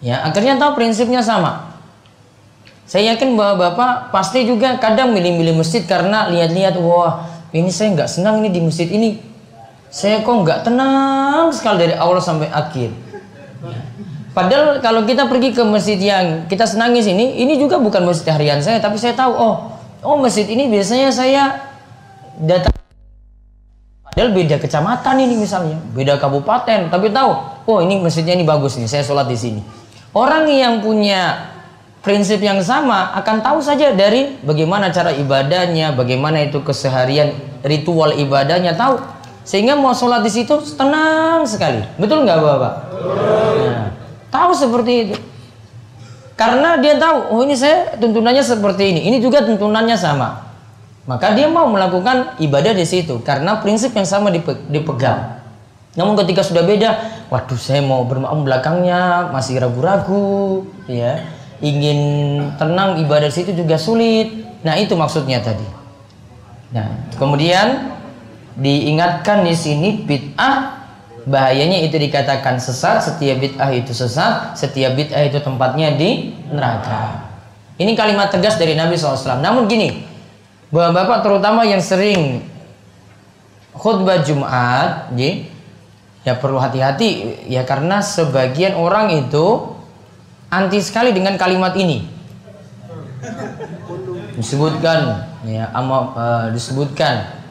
ya 0.02 0.26
akhirnya 0.26 0.58
tahu 0.58 0.76
prinsipnya 0.76 1.22
sama. 1.22 1.72
Saya 2.92 3.16
yakin 3.16 3.40
bahwa 3.40 3.72
Bapak 3.72 4.12
pasti 4.12 4.44
juga 4.44 4.76
kadang 4.76 5.16
milih-milih 5.16 5.56
masjid 5.64 5.88
karena 5.88 6.28
lihat-lihat 6.28 6.76
wah 6.84 7.24
ini 7.56 7.72
saya 7.72 7.96
nggak 7.96 8.10
senang 8.12 8.44
ini 8.44 8.52
di 8.52 8.60
masjid 8.60 8.90
ini. 8.92 9.16
Saya 9.88 10.20
kok 10.20 10.36
nggak 10.36 10.68
tenang 10.68 11.56
sekali 11.56 11.88
dari 11.88 11.96
awal 11.96 12.20
sampai 12.20 12.52
akhir. 12.52 12.92
Padahal 14.32 14.80
kalau 14.80 15.04
kita 15.04 15.28
pergi 15.28 15.52
ke 15.52 15.64
masjid 15.64 16.00
yang 16.00 16.48
kita 16.48 16.64
senangi 16.64 17.04
sini 17.04 17.40
ini 17.44 17.60
juga 17.60 17.80
bukan 17.80 18.08
masjid 18.08 18.32
harian 18.32 18.64
saya 18.64 18.80
tapi 18.80 18.96
saya 18.96 19.12
tahu 19.12 19.36
oh 19.36 19.56
oh 20.04 20.16
masjid 20.20 20.48
ini 20.48 20.68
biasanya 20.72 21.12
saya 21.12 21.44
datang. 22.40 22.72
Padahal 24.08 24.36
beda 24.36 24.60
kecamatan 24.60 25.16
ini 25.24 25.36
misalnya 25.40 25.80
beda 25.96 26.20
kabupaten 26.20 26.92
tapi 26.92 27.08
tahu 27.12 27.32
oh 27.72 27.80
ini 27.80 28.04
masjidnya 28.04 28.36
ini 28.36 28.44
bagus 28.44 28.76
nih 28.76 28.88
saya 28.88 29.04
sholat 29.08 29.28
di 29.32 29.40
sini 29.40 29.62
orang 30.12 30.48
yang 30.48 30.80
punya 30.84 31.52
prinsip 32.02 32.42
yang 32.42 32.60
sama 32.66 33.14
akan 33.22 33.46
tahu 33.46 33.60
saja 33.62 33.94
dari 33.94 34.42
bagaimana 34.42 34.90
cara 34.90 35.14
ibadahnya, 35.14 35.94
bagaimana 35.94 36.42
itu 36.42 36.60
keseharian 36.66 37.34
ritual 37.62 38.14
ibadahnya 38.18 38.74
tahu. 38.74 38.98
Sehingga 39.42 39.74
mau 39.74 39.94
sholat 39.94 40.22
di 40.22 40.30
situ 40.30 40.54
tenang 40.78 41.46
sekali. 41.50 41.82
Betul 41.98 42.26
nggak 42.30 42.40
bapak? 42.40 42.74
Nah, 43.66 43.88
tahu 44.30 44.52
seperti 44.54 44.92
itu. 45.10 45.16
Karena 46.38 46.78
dia 46.78 46.98
tahu, 46.98 47.38
oh 47.38 47.42
ini 47.46 47.54
saya 47.54 47.98
tuntunannya 48.02 48.42
seperti 48.42 48.84
ini, 48.94 49.02
ini 49.10 49.18
juga 49.22 49.46
tuntunannya 49.46 49.94
sama. 49.94 50.50
Maka 51.10 51.34
dia 51.34 51.50
mau 51.50 51.66
melakukan 51.70 52.38
ibadah 52.38 52.78
di 52.78 52.86
situ 52.86 53.22
karena 53.26 53.58
prinsip 53.62 53.94
yang 53.98 54.06
sama 54.06 54.30
dipegang. 54.70 55.41
Namun 55.92 56.16
ketika 56.24 56.40
sudah 56.40 56.64
beda, 56.64 56.90
waduh 57.28 57.60
saya 57.60 57.84
mau 57.84 58.08
bermakmum 58.08 58.48
belakangnya 58.48 59.28
masih 59.28 59.60
ragu-ragu, 59.60 60.64
ya 60.88 61.20
ingin 61.60 62.00
tenang 62.56 63.04
ibadah 63.04 63.28
situ 63.28 63.52
juga 63.52 63.76
sulit. 63.76 64.32
Nah, 64.64 64.80
itu 64.80 64.96
maksudnya 64.96 65.44
tadi. 65.44 65.68
Nah, 66.72 66.88
kemudian 67.20 67.92
diingatkan 68.56 69.44
di 69.44 69.52
sini 69.52 70.08
bid'ah 70.08 70.80
bahayanya 71.28 71.84
itu 71.84 72.00
dikatakan 72.00 72.58
sesat, 72.58 73.04
setiap 73.04 73.44
bid'ah 73.44 73.72
itu 73.76 73.92
sesat, 73.92 74.56
setiap 74.56 74.96
bid'ah 74.96 75.28
itu 75.28 75.44
tempatnya 75.44 75.92
di 76.00 76.32
neraka. 76.48 77.30
Ini 77.76 77.92
kalimat 78.00 78.32
tegas 78.32 78.56
dari 78.56 78.80
Nabi 78.80 78.96
SAW. 78.96 79.44
Namun 79.44 79.68
gini, 79.68 80.06
bapak-bapak 80.72 81.20
terutama 81.20 81.68
yang 81.68 81.84
sering 81.84 82.48
khutbah 83.76 84.22
Jumat, 84.24 85.12
ya 85.18 85.51
perlu 86.38 86.62
hati-hati 86.62 87.42
ya 87.50 87.66
karena 87.66 87.98
sebagian 88.06 88.78
orang 88.78 89.10
itu 89.26 89.74
anti 90.54 90.78
sekali 90.78 91.16
dengan 91.16 91.34
kalimat 91.40 91.74
ini. 91.74 92.06
Disebutkan 94.38 95.26
ya 95.46 95.74
ama 95.74 96.14
uh, 96.14 96.46
disebutkan 96.54 97.42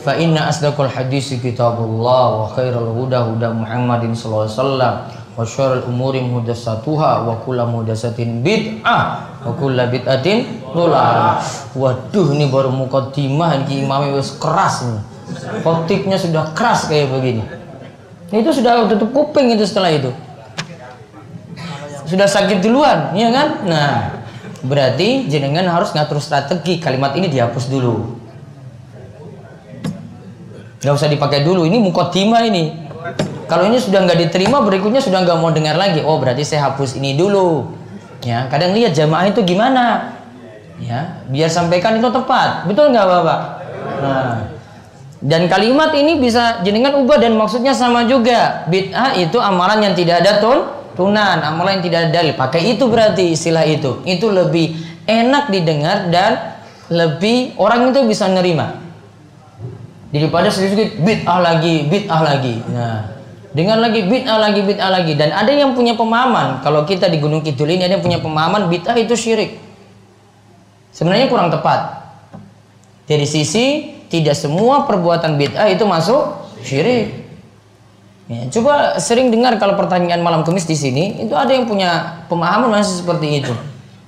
fa 0.00 0.16
inna 0.16 0.48
asdaqal 0.48 0.88
hadis 0.88 1.36
kitabullah 1.36 2.44
wa 2.44 2.46
khairul 2.56 2.96
huda 2.96 3.28
huda 3.28 3.52
Muhammadin 3.52 4.16
sallallahu 4.16 4.48
alaihi 4.48 4.56
wasallam 4.56 4.94
wa 5.36 5.44
syarrul 5.44 5.84
umuri 5.88 6.20
muhdatsatuha 6.24 7.24
wa 7.28 7.36
kullu 7.44 7.64
muhdatsatin 7.68 8.40
bid'ah 8.40 9.36
wa 9.44 9.52
kullu 9.56 9.84
bid'atin 9.88 10.48
dhalalah. 10.72 11.40
Waduh 11.76 12.32
ini 12.36 12.48
baru 12.48 12.72
mukaddimah 12.72 13.64
ini 13.64 13.84
imamnya 13.84 14.16
wis 14.16 14.36
keras 14.40 14.84
nih. 14.84 15.09
Khotibnya 15.62 16.16
sudah 16.16 16.52
keras 16.56 16.86
kayak 16.86 17.10
begini. 17.10 17.42
Itu 18.30 18.50
sudah 18.54 18.86
tutup 18.86 19.10
kuping 19.10 19.50
itu 19.54 19.66
setelah 19.66 19.90
itu. 19.90 20.10
Sudah 22.06 22.26
sakit 22.26 22.62
duluan, 22.62 23.14
iya 23.14 23.30
kan? 23.30 23.48
Nah, 23.66 23.90
berarti 24.66 25.30
jenengan 25.30 25.66
harus 25.70 25.94
ngatur 25.94 26.18
strategi 26.18 26.82
kalimat 26.82 27.14
ini 27.14 27.30
dihapus 27.30 27.70
dulu. 27.70 28.18
Gak 30.80 30.94
usah 30.96 31.06
dipakai 31.12 31.44
dulu, 31.44 31.68
ini 31.68 31.78
mukotima 31.78 32.42
ini. 32.42 32.88
Kalau 33.50 33.66
ini 33.66 33.82
sudah 33.82 34.06
nggak 34.06 34.30
diterima, 34.30 34.62
berikutnya 34.62 35.02
sudah 35.02 35.26
nggak 35.26 35.38
mau 35.42 35.50
dengar 35.50 35.74
lagi. 35.74 36.06
Oh, 36.06 36.22
berarti 36.22 36.46
saya 36.46 36.70
hapus 36.70 36.94
ini 37.02 37.18
dulu. 37.18 37.74
Ya, 38.22 38.46
kadang 38.46 38.78
lihat 38.78 38.94
jamaah 38.94 39.26
itu 39.26 39.42
gimana. 39.42 40.14
Ya, 40.78 41.18
biar 41.28 41.50
sampaikan 41.50 41.98
itu 41.98 42.08
tepat. 42.08 42.64
Betul 42.70 42.94
nggak, 42.94 43.06
Bapak? 43.10 43.40
Nah, 44.00 44.32
dan 45.20 45.52
kalimat 45.52 45.92
ini 45.92 46.16
bisa 46.16 46.64
jenengan 46.64 46.96
ubah 46.96 47.20
dan 47.20 47.36
maksudnya 47.36 47.76
sama 47.76 48.08
juga. 48.08 48.64
Bid'ah 48.72 49.12
itu 49.20 49.36
amalan 49.36 49.84
yang 49.84 49.94
tidak 49.94 50.24
ada 50.24 50.40
tun, 50.40 50.64
tunan, 50.96 51.44
amalan 51.44 51.78
yang 51.80 51.84
tidak 51.84 51.98
ada 52.08 52.10
dalil. 52.10 52.32
Pakai 52.40 52.72
itu 52.72 52.88
berarti 52.88 53.36
istilah 53.36 53.68
itu. 53.68 54.00
Itu 54.08 54.32
lebih 54.32 54.80
enak 55.04 55.52
didengar 55.52 56.08
dan 56.08 56.56
lebih 56.90 57.54
orang 57.60 57.92
itu 57.92 58.00
bisa 58.08 58.26
nerima 58.32 58.80
daripada 60.10 60.50
sedikit 60.50 60.98
bid'ah 60.98 61.38
lagi 61.38 61.86
bid'ah 61.86 62.20
lagi 62.22 62.56
nah 62.66 63.14
dengan 63.54 63.78
lagi 63.78 64.06
bid'ah 64.06 64.38
lagi 64.42 64.60
bid'ah 64.66 64.90
lagi 64.90 65.12
dan 65.14 65.30
ada 65.30 65.54
yang 65.54 65.74
punya 65.74 65.94
pemahaman 65.94 66.62
kalau 66.66 66.82
kita 66.82 67.06
di 67.06 67.22
Gunung 67.22 67.46
Kidul 67.46 67.70
ini 67.70 67.86
ada 67.86 67.94
yang 67.98 68.02
punya 68.02 68.18
pemahaman 68.18 68.66
bid'ah 68.66 68.98
itu 68.98 69.14
syirik 69.14 69.62
sebenarnya 70.90 71.30
kurang 71.30 71.54
tepat 71.54 72.10
dari 73.06 73.22
sisi 73.22 73.94
tidak 74.10 74.34
semua 74.34 74.84
perbuatan 74.84 75.38
bid'ah 75.38 75.70
itu 75.70 75.86
masuk 75.86 76.50
syirik 76.60 77.30
ya, 78.26 78.50
coba 78.52 78.98
sering 78.98 79.30
dengar 79.30 79.56
kalau 79.56 79.78
pertanyaan 79.78 80.20
malam 80.20 80.42
kemis 80.42 80.66
di 80.66 80.76
sini 80.76 81.24
itu 81.24 81.32
ada 81.32 81.54
yang 81.54 81.64
punya 81.64 82.20
pemahaman 82.26 82.68
masih 82.68 83.06
seperti 83.06 83.46
itu 83.46 83.54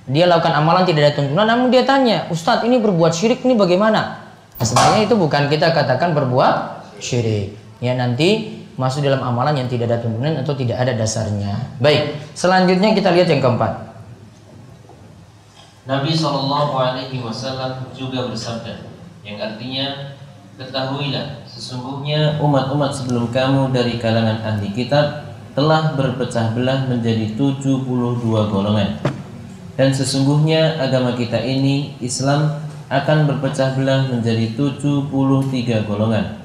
dia 0.05 0.27
lakukan 0.27 0.51
amalan 0.51 0.83
tidak 0.83 1.07
ada 1.07 1.13
tuntunan 1.23 1.47
namun 1.47 1.71
dia 1.71 1.87
tanya 1.87 2.27
Ustadz 2.27 2.67
ini 2.67 2.77
berbuat 2.83 3.15
syirik 3.15 3.41
ini 3.47 3.55
bagaimana 3.55 4.23
Nah, 4.63 4.65
sebenarnya 4.71 5.01
itu 5.09 5.15
bukan 5.17 5.49
kita 5.49 5.73
katakan 5.73 6.13
berbuat 6.13 6.87
syirik. 7.01 7.57
Ya 7.83 7.97
nanti 7.97 8.63
masuk 8.79 9.03
dalam 9.03 9.19
amalan 9.19 9.59
yang 9.59 9.67
tidak 9.67 9.91
ada 9.91 9.99
tuntunan 9.99 10.39
atau 10.39 10.53
tidak 10.55 10.79
ada 10.79 10.95
dasarnya. 10.95 11.51
Baik, 11.83 12.15
selanjutnya 12.31 12.95
kita 12.95 13.11
lihat 13.11 13.27
yang 13.27 13.43
keempat. 13.43 13.91
Nabi 15.83 16.15
Shallallahu 16.15 16.73
Alaihi 16.79 17.19
Wasallam 17.19 17.91
juga 17.91 18.31
bersabda, 18.31 18.92
yang 19.23 19.39
artinya 19.39 20.19
ketahuilah 20.59 21.47
sesungguhnya 21.47 22.43
umat-umat 22.43 22.91
sebelum 22.91 23.31
kamu 23.31 23.71
dari 23.71 23.95
kalangan 23.95 24.43
ahli 24.43 24.69
kitab 24.75 25.31
telah 25.55 25.95
berpecah 25.95 26.51
belah 26.51 26.85
menjadi 26.91 27.31
72 27.39 27.87
golongan. 28.51 28.99
Dan 29.73 29.89
sesungguhnya 29.89 30.77
agama 30.77 31.15
kita 31.15 31.39
ini 31.39 31.97
Islam 32.03 32.61
akan 32.91 33.25
berpecah 33.25 33.73
belah 33.79 34.11
menjadi 34.11 34.53
73 34.53 35.87
golongan. 35.87 36.43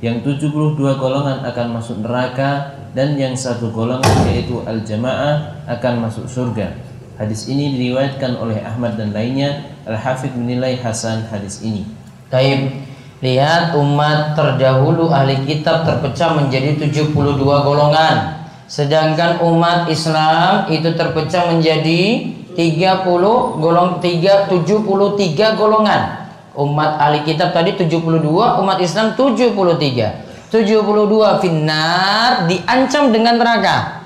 Yang 0.00 0.40
72 0.40 0.80
golongan 0.96 1.44
akan 1.44 1.66
masuk 1.76 2.00
neraka 2.02 2.80
dan 2.96 3.20
yang 3.20 3.36
satu 3.36 3.68
golongan 3.68 4.32
yaitu 4.32 4.64
al-jamaah 4.64 5.60
akan 5.68 6.08
masuk 6.08 6.24
surga. 6.26 6.72
Hadis 7.14 7.46
ini 7.46 7.78
diriwayatkan 7.78 8.34
oleh 8.40 8.58
Ahmad 8.64 8.98
dan 8.98 9.14
lainnya. 9.14 9.70
Al-Hafidh 9.86 10.34
menilai 10.34 10.80
hasan 10.80 11.28
hadis 11.30 11.62
ini. 11.62 12.03
Taib. 12.34 12.82
Lihat 13.22 13.78
umat 13.78 14.34
terdahulu 14.34 15.14
ahli 15.14 15.46
kitab 15.46 15.86
terpecah 15.86 16.34
menjadi 16.34 16.74
72 16.76 17.14
golongan. 17.38 18.42
Sedangkan 18.66 19.38
umat 19.38 19.86
Islam 19.86 20.66
itu 20.66 20.90
terpecah 20.98 21.46
menjadi 21.54 22.34
30 22.58 23.62
golong 23.62 24.02
3 24.02 24.50
73 24.50 25.54
golongan. 25.54 26.26
Umat 26.58 26.98
ahli 26.98 27.22
kitab 27.22 27.54
tadi 27.54 27.78
72, 27.78 28.18
umat 28.60 28.78
Islam 28.82 29.14
73. 29.14 30.50
72 30.50 31.42
finnar 31.42 32.46
diancam 32.50 33.10
dengan 33.14 33.34
neraka. 33.40 34.04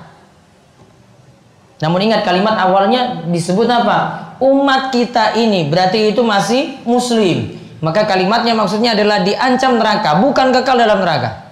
Namun 1.83 2.09
ingat 2.09 2.23
kalimat 2.23 2.55
awalnya 2.55 3.27
disebut 3.27 3.67
apa? 3.67 4.31
Umat 4.39 4.95
kita 4.95 5.35
ini 5.35 5.67
berarti 5.67 6.15
itu 6.15 6.23
masih 6.23 6.79
muslim. 6.87 7.58
Maka 7.79 8.03
kalimatnya 8.03 8.51
maksudnya 8.55 8.91
adalah 8.91 9.23
diancam 9.23 9.79
neraka, 9.79 10.19
bukan 10.19 10.51
kekal 10.51 10.75
dalam 10.75 10.99
neraka. 10.99 11.47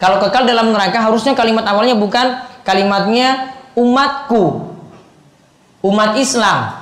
Kalau 0.00 0.16
kekal 0.22 0.46
dalam 0.46 0.72
neraka 0.72 1.02
harusnya 1.02 1.36
kalimat 1.36 1.66
awalnya 1.66 1.98
bukan 1.98 2.40
kalimatnya 2.64 3.52
umatku, 3.74 4.72
umat 5.84 6.16
Islam. 6.16 6.72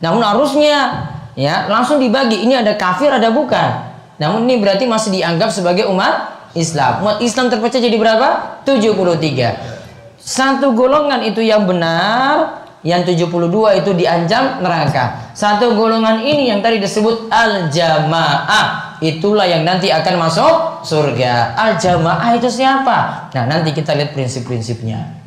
Namun 0.00 0.22
harusnya 0.24 1.10
ya 1.34 1.66
langsung 1.68 2.00
dibagi. 2.00 2.46
Ini 2.46 2.64
ada 2.64 2.72
kafir, 2.78 3.12
ada 3.12 3.28
bukan. 3.34 3.92
Namun 4.16 4.46
ini 4.46 4.62
berarti 4.62 4.86
masih 4.86 5.10
dianggap 5.12 5.50
sebagai 5.50 5.90
umat 5.90 6.32
Islam. 6.54 7.02
Umat 7.02 7.18
Islam 7.20 7.50
terpecah 7.50 7.82
jadi 7.82 7.98
berapa? 7.98 8.62
73. 8.62 10.22
Satu 10.22 10.72
golongan 10.72 11.20
itu 11.26 11.44
yang 11.44 11.68
benar, 11.68 12.63
yang 12.84 13.00
72 13.00 13.32
itu 13.80 13.90
diancam 13.96 14.60
neraka. 14.60 15.32
Satu 15.32 15.72
golongan 15.72 16.20
ini 16.20 16.52
yang 16.52 16.60
tadi 16.60 16.76
disebut 16.78 17.32
al-jamaah, 17.32 19.00
itulah 19.00 19.48
yang 19.48 19.64
nanti 19.64 19.88
akan 19.88 20.20
masuk 20.20 20.84
surga. 20.84 21.56
Al-jamaah 21.56 22.36
itu 22.36 22.52
siapa? 22.52 23.32
Nah, 23.32 23.44
nanti 23.48 23.72
kita 23.72 23.96
lihat 23.96 24.12
prinsip-prinsipnya. 24.12 25.24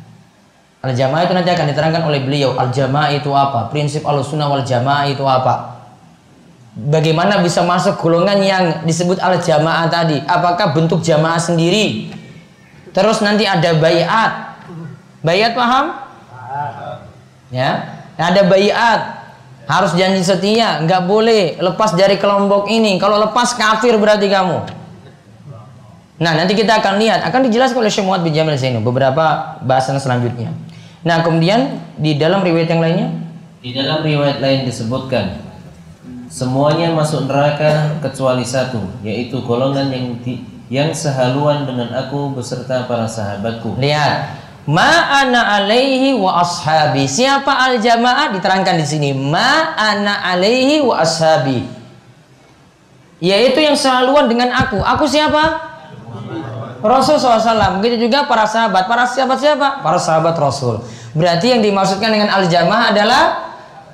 Al 0.78 0.94
jamaah 0.94 1.26
itu 1.26 1.34
nanti 1.34 1.50
akan 1.50 1.66
diterangkan 1.74 2.02
oleh 2.06 2.22
beliau. 2.22 2.54
Al 2.54 2.70
jamaah 2.70 3.10
itu 3.10 3.34
apa? 3.34 3.66
Prinsip 3.74 4.06
al 4.06 4.22
sunnah 4.22 4.46
wal 4.46 4.62
jamaah 4.62 5.10
itu 5.10 5.26
apa? 5.26 5.82
Bagaimana 6.78 7.42
bisa 7.42 7.66
masuk 7.66 7.98
golongan 7.98 8.38
yang 8.38 8.64
disebut 8.86 9.18
al 9.18 9.42
jamaah 9.42 9.90
tadi? 9.90 10.22
Apakah 10.22 10.70
bentuk 10.70 11.02
jamaah 11.02 11.42
sendiri? 11.42 12.14
Terus 12.94 13.18
nanti 13.26 13.42
ada 13.42 13.74
bayat. 13.74 14.62
Bayat 15.26 15.58
paham? 15.58 16.07
Ya, 17.48 18.02
ada 18.16 18.42
bayat. 18.44 19.18
Harus 19.68 19.92
janji 19.92 20.24
setia, 20.24 20.80
nggak 20.80 21.04
boleh 21.04 21.60
lepas 21.60 21.92
dari 21.92 22.16
kelompok 22.16 22.72
ini. 22.72 22.96
Kalau 22.96 23.20
lepas 23.20 23.52
kafir 23.52 24.00
berarti 24.00 24.24
kamu. 24.32 24.64
Nah, 26.18 26.32
nanti 26.34 26.56
kita 26.56 26.80
akan 26.82 26.98
lihat, 26.98 27.20
akan 27.28 27.46
dijelaskan 27.46 27.78
oleh 27.78 27.92
Syekh 27.92 28.08
Muhammad 28.08 28.26
bin 28.26 28.34
Jamil 28.34 28.56
sini 28.58 28.80
beberapa 28.82 29.54
bahasan 29.62 30.00
selanjutnya. 30.02 30.50
Nah, 31.06 31.22
kemudian 31.22 31.78
di 31.94 32.18
dalam 32.18 32.42
riwayat 32.42 32.74
yang 32.74 32.82
lainnya? 32.82 33.08
Di 33.62 33.70
dalam 33.70 34.02
riwayat 34.02 34.42
lain 34.42 34.66
disebutkan 34.66 35.38
semuanya 36.26 36.90
masuk 36.90 37.30
neraka 37.30 38.00
kecuali 38.02 38.42
satu, 38.42 38.82
yaitu 39.06 39.38
golongan 39.46 39.94
yang 39.94 40.18
di, 40.24 40.42
yang 40.72 40.90
sehaluan 40.90 41.70
dengan 41.70 41.94
aku 41.94 42.34
beserta 42.34 42.88
para 42.90 43.06
sahabatku. 43.06 43.78
Lihat, 43.78 44.34
Ma'ana 44.68 45.56
alaihi 45.56 46.12
wa 46.12 46.44
ashabi. 46.44 47.08
Siapa 47.08 47.48
al 47.48 47.80
jamaah 47.80 48.28
diterangkan 48.36 48.76
di 48.76 48.84
sini. 48.84 49.10
Ma'ana 49.16 50.28
alaihi 50.28 50.84
wa 50.84 51.00
ashabi. 51.00 51.64
Yaitu 53.16 53.64
yang 53.64 53.72
sehaluan 53.72 54.28
dengan 54.28 54.52
aku. 54.52 54.76
Aku 54.84 55.08
siapa? 55.08 55.72
Rasul 56.84 57.16
SAW. 57.16 57.80
Begitu 57.80 58.06
juga 58.06 58.28
para 58.28 58.44
sahabat. 58.44 58.84
Para 58.84 59.08
sahabat 59.08 59.40
siapa? 59.40 59.80
Para 59.80 59.96
sahabat 59.96 60.36
Rasul. 60.36 60.84
Berarti 61.16 61.56
yang 61.56 61.64
dimaksudkan 61.64 62.12
dengan 62.12 62.28
al-jamaah 62.28 62.92
adalah 62.92 63.22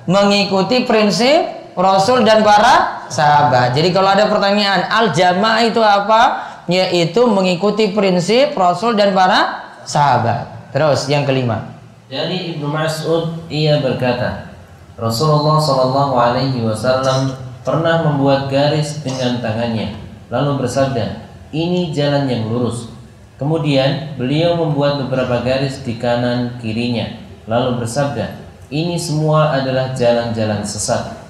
mengikuti 0.05 0.83
prinsip 0.83 1.71
Rasul 1.79 2.27
dan 2.27 2.43
para 2.43 3.07
sahabat. 3.07 3.71
Jadi 3.71 3.95
kalau 3.95 4.11
ada 4.11 4.27
pertanyaan 4.27 4.91
al-jamaah 4.91 5.63
itu 5.63 5.79
apa? 5.79 6.51
Yaitu 6.67 7.23
mengikuti 7.31 7.95
prinsip 7.95 8.51
Rasul 8.59 8.99
dan 8.99 9.15
para 9.15 9.71
sahabat. 9.87 10.54
Terus 10.75 11.07
yang 11.07 11.23
kelima. 11.23 11.79
Dari 12.11 12.51
Ibnu 12.51 12.67
Mas'ud 12.67 13.47
ia 13.47 13.79
berkata, 13.79 14.51
Rasulullah 14.99 15.55
Shallallahu 15.55 16.13
Alaihi 16.19 16.59
Wasallam 16.67 17.31
pernah 17.63 18.03
membuat 18.03 18.51
garis 18.51 18.99
dengan 18.99 19.39
tangannya, 19.39 19.95
lalu 20.27 20.59
bersabda, 20.59 21.31
ini 21.55 21.95
jalan 21.95 22.27
yang 22.27 22.51
lurus. 22.51 22.91
Kemudian 23.39 24.19
beliau 24.19 24.59
membuat 24.59 24.99
beberapa 24.99 25.39
garis 25.47 25.79
di 25.79 25.95
kanan 25.95 26.59
kirinya, 26.59 27.07
lalu 27.47 27.79
bersabda, 27.79 28.35
ini 28.67 28.99
semua 28.99 29.55
adalah 29.55 29.95
jalan-jalan 29.95 30.59
sesat. 30.67 31.23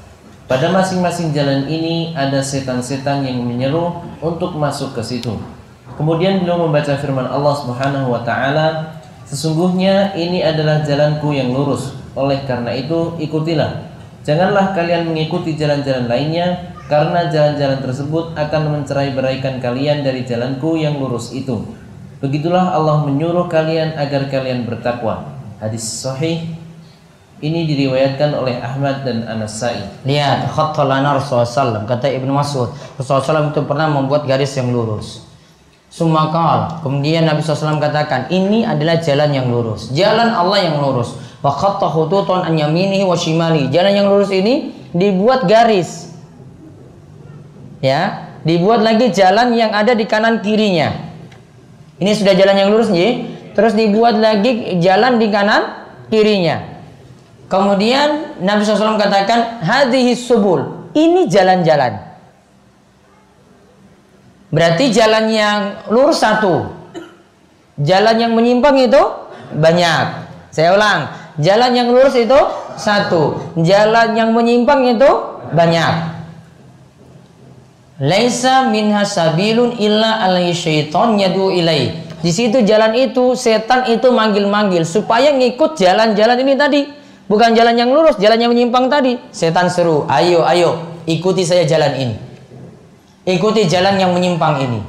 Pada 0.50 0.74
masing-masing 0.74 1.38
jalan 1.38 1.70
ini 1.70 2.18
ada 2.18 2.42
setan-setan 2.42 3.22
yang 3.22 3.46
menyeru 3.46 3.94
untuk 4.26 4.58
masuk 4.58 4.98
ke 4.98 5.06
situ. 5.06 5.38
Kemudian 6.02 6.42
beliau 6.42 6.66
membaca 6.66 6.98
firman 6.98 7.30
Allah 7.30 7.54
Subhanahu 7.62 8.10
wa 8.10 8.26
taala, 8.26 8.95
Sesungguhnya 9.26 10.14
ini 10.14 10.46
adalah 10.46 10.86
jalanku 10.86 11.34
yang 11.34 11.50
lurus. 11.50 11.98
Oleh 12.14 12.46
karena 12.46 12.72
itu, 12.78 13.18
ikutilah. 13.18 13.90
Janganlah 14.22 14.78
kalian 14.78 15.10
mengikuti 15.10 15.58
jalan-jalan 15.58 16.06
lainnya, 16.06 16.74
karena 16.86 17.30
jalan-jalan 17.34 17.82
tersebut 17.82 18.38
akan 18.38 18.62
mencerai-beraikan 18.78 19.58
kalian 19.58 20.06
dari 20.06 20.22
jalanku 20.22 20.78
yang 20.78 21.02
lurus 21.02 21.34
itu. 21.34 21.66
Begitulah 22.22 22.74
Allah 22.74 23.02
menyuruh 23.06 23.50
kalian 23.50 23.98
agar 23.98 24.30
kalian 24.30 24.70
bertakwa. 24.70 25.34
Hadis 25.58 25.82
sahih 25.82 26.46
ini 27.44 27.68
diriwayatkan 27.68 28.32
oleh 28.32 28.62
Ahmad 28.62 29.04
dan 29.04 29.28
An-Nasai. 29.28 29.82
Lihat, 30.08 30.48
khattalana 30.54 31.20
Rasulullah 31.20 31.50
SAW. 31.50 31.84
Kata 31.84 32.08
Ibnu 32.08 32.32
Mas'ud, 32.32 32.72
Rasulullah 32.96 33.26
SAW 33.26 33.52
itu 33.52 33.62
pernah 33.68 33.92
membuat 33.92 34.24
garis 34.30 34.56
yang 34.56 34.72
lurus. 34.72 35.26
Sumakal. 35.96 36.84
Kemudian 36.84 37.24
Nabi 37.24 37.40
SAW 37.40 37.80
katakan, 37.80 38.28
ini 38.28 38.68
adalah 38.68 39.00
jalan 39.00 39.32
yang 39.32 39.48
lurus. 39.48 39.96
Jalan 39.96 40.28
Allah 40.28 40.68
yang 40.68 40.84
lurus. 40.84 41.16
Wa. 41.40 41.56
Jalan 43.72 43.92
yang 43.96 44.08
lurus 44.12 44.28
ini 44.36 44.76
dibuat 44.92 45.48
garis. 45.48 46.12
Ya, 47.80 48.28
dibuat 48.44 48.84
lagi 48.84 49.08
jalan 49.16 49.56
yang 49.56 49.72
ada 49.72 49.96
di 49.96 50.04
kanan 50.04 50.44
kirinya. 50.44 50.92
Ini 51.96 52.12
sudah 52.12 52.36
jalan 52.36 52.60
yang 52.60 52.70
lurus, 52.76 52.92
nih. 52.92 53.32
Terus 53.56 53.72
dibuat 53.72 54.20
lagi 54.20 54.76
jalan 54.84 55.16
di 55.16 55.32
kanan 55.32 55.64
kirinya. 56.12 56.76
Kemudian 57.48 58.42
Nabi 58.44 58.68
SAW 58.68 59.00
katakan 59.00 59.64
hadhihi 59.64 60.12
subul. 60.12 60.92
Ini 60.92 61.32
jalan-jalan. 61.32 62.05
Berarti 64.56 64.88
jalan 64.96 65.28
yang 65.28 65.84
lurus 65.92 66.24
satu. 66.24 66.72
Jalan 67.76 68.16
yang 68.16 68.32
menyimpang 68.32 68.80
itu 68.80 69.02
banyak. 69.52 70.06
Saya 70.48 70.80
ulang. 70.80 71.12
Jalan 71.36 71.76
yang 71.76 71.92
lurus 71.92 72.16
itu 72.16 72.40
satu. 72.80 73.52
Jalan 73.60 74.16
yang 74.16 74.32
menyimpang 74.32 74.96
itu 74.96 75.12
banyak. 75.52 76.16
Laisa 78.00 78.72
minha 78.72 79.04
sabilun 79.04 79.76
illa 79.76 80.24
alaihi 80.24 80.56
syaiton 80.56 81.20
yadu 81.20 81.52
ilai. 81.52 81.92
Di 82.24 82.32
situ 82.32 82.64
jalan 82.64 82.96
itu 82.96 83.36
setan 83.36 83.92
itu 83.92 84.08
manggil-manggil 84.08 84.88
supaya 84.88 85.36
ngikut 85.36 85.76
jalan-jalan 85.76 86.40
ini 86.40 86.54
tadi. 86.56 86.82
Bukan 87.28 87.52
jalan 87.52 87.76
yang 87.76 87.92
lurus, 87.92 88.16
jalan 88.24 88.40
yang 88.40 88.52
menyimpang 88.56 88.88
tadi. 88.88 89.20
Setan 89.36 89.68
seru, 89.68 90.08
ayo, 90.08 90.48
ayo, 90.48 91.04
ikuti 91.04 91.44
saya 91.44 91.68
jalan 91.68 91.92
ini. 92.00 92.25
Ikuti 93.26 93.66
jalan 93.66 93.98
yang 93.98 94.14
menyimpang 94.14 94.62
ini. 94.62 94.80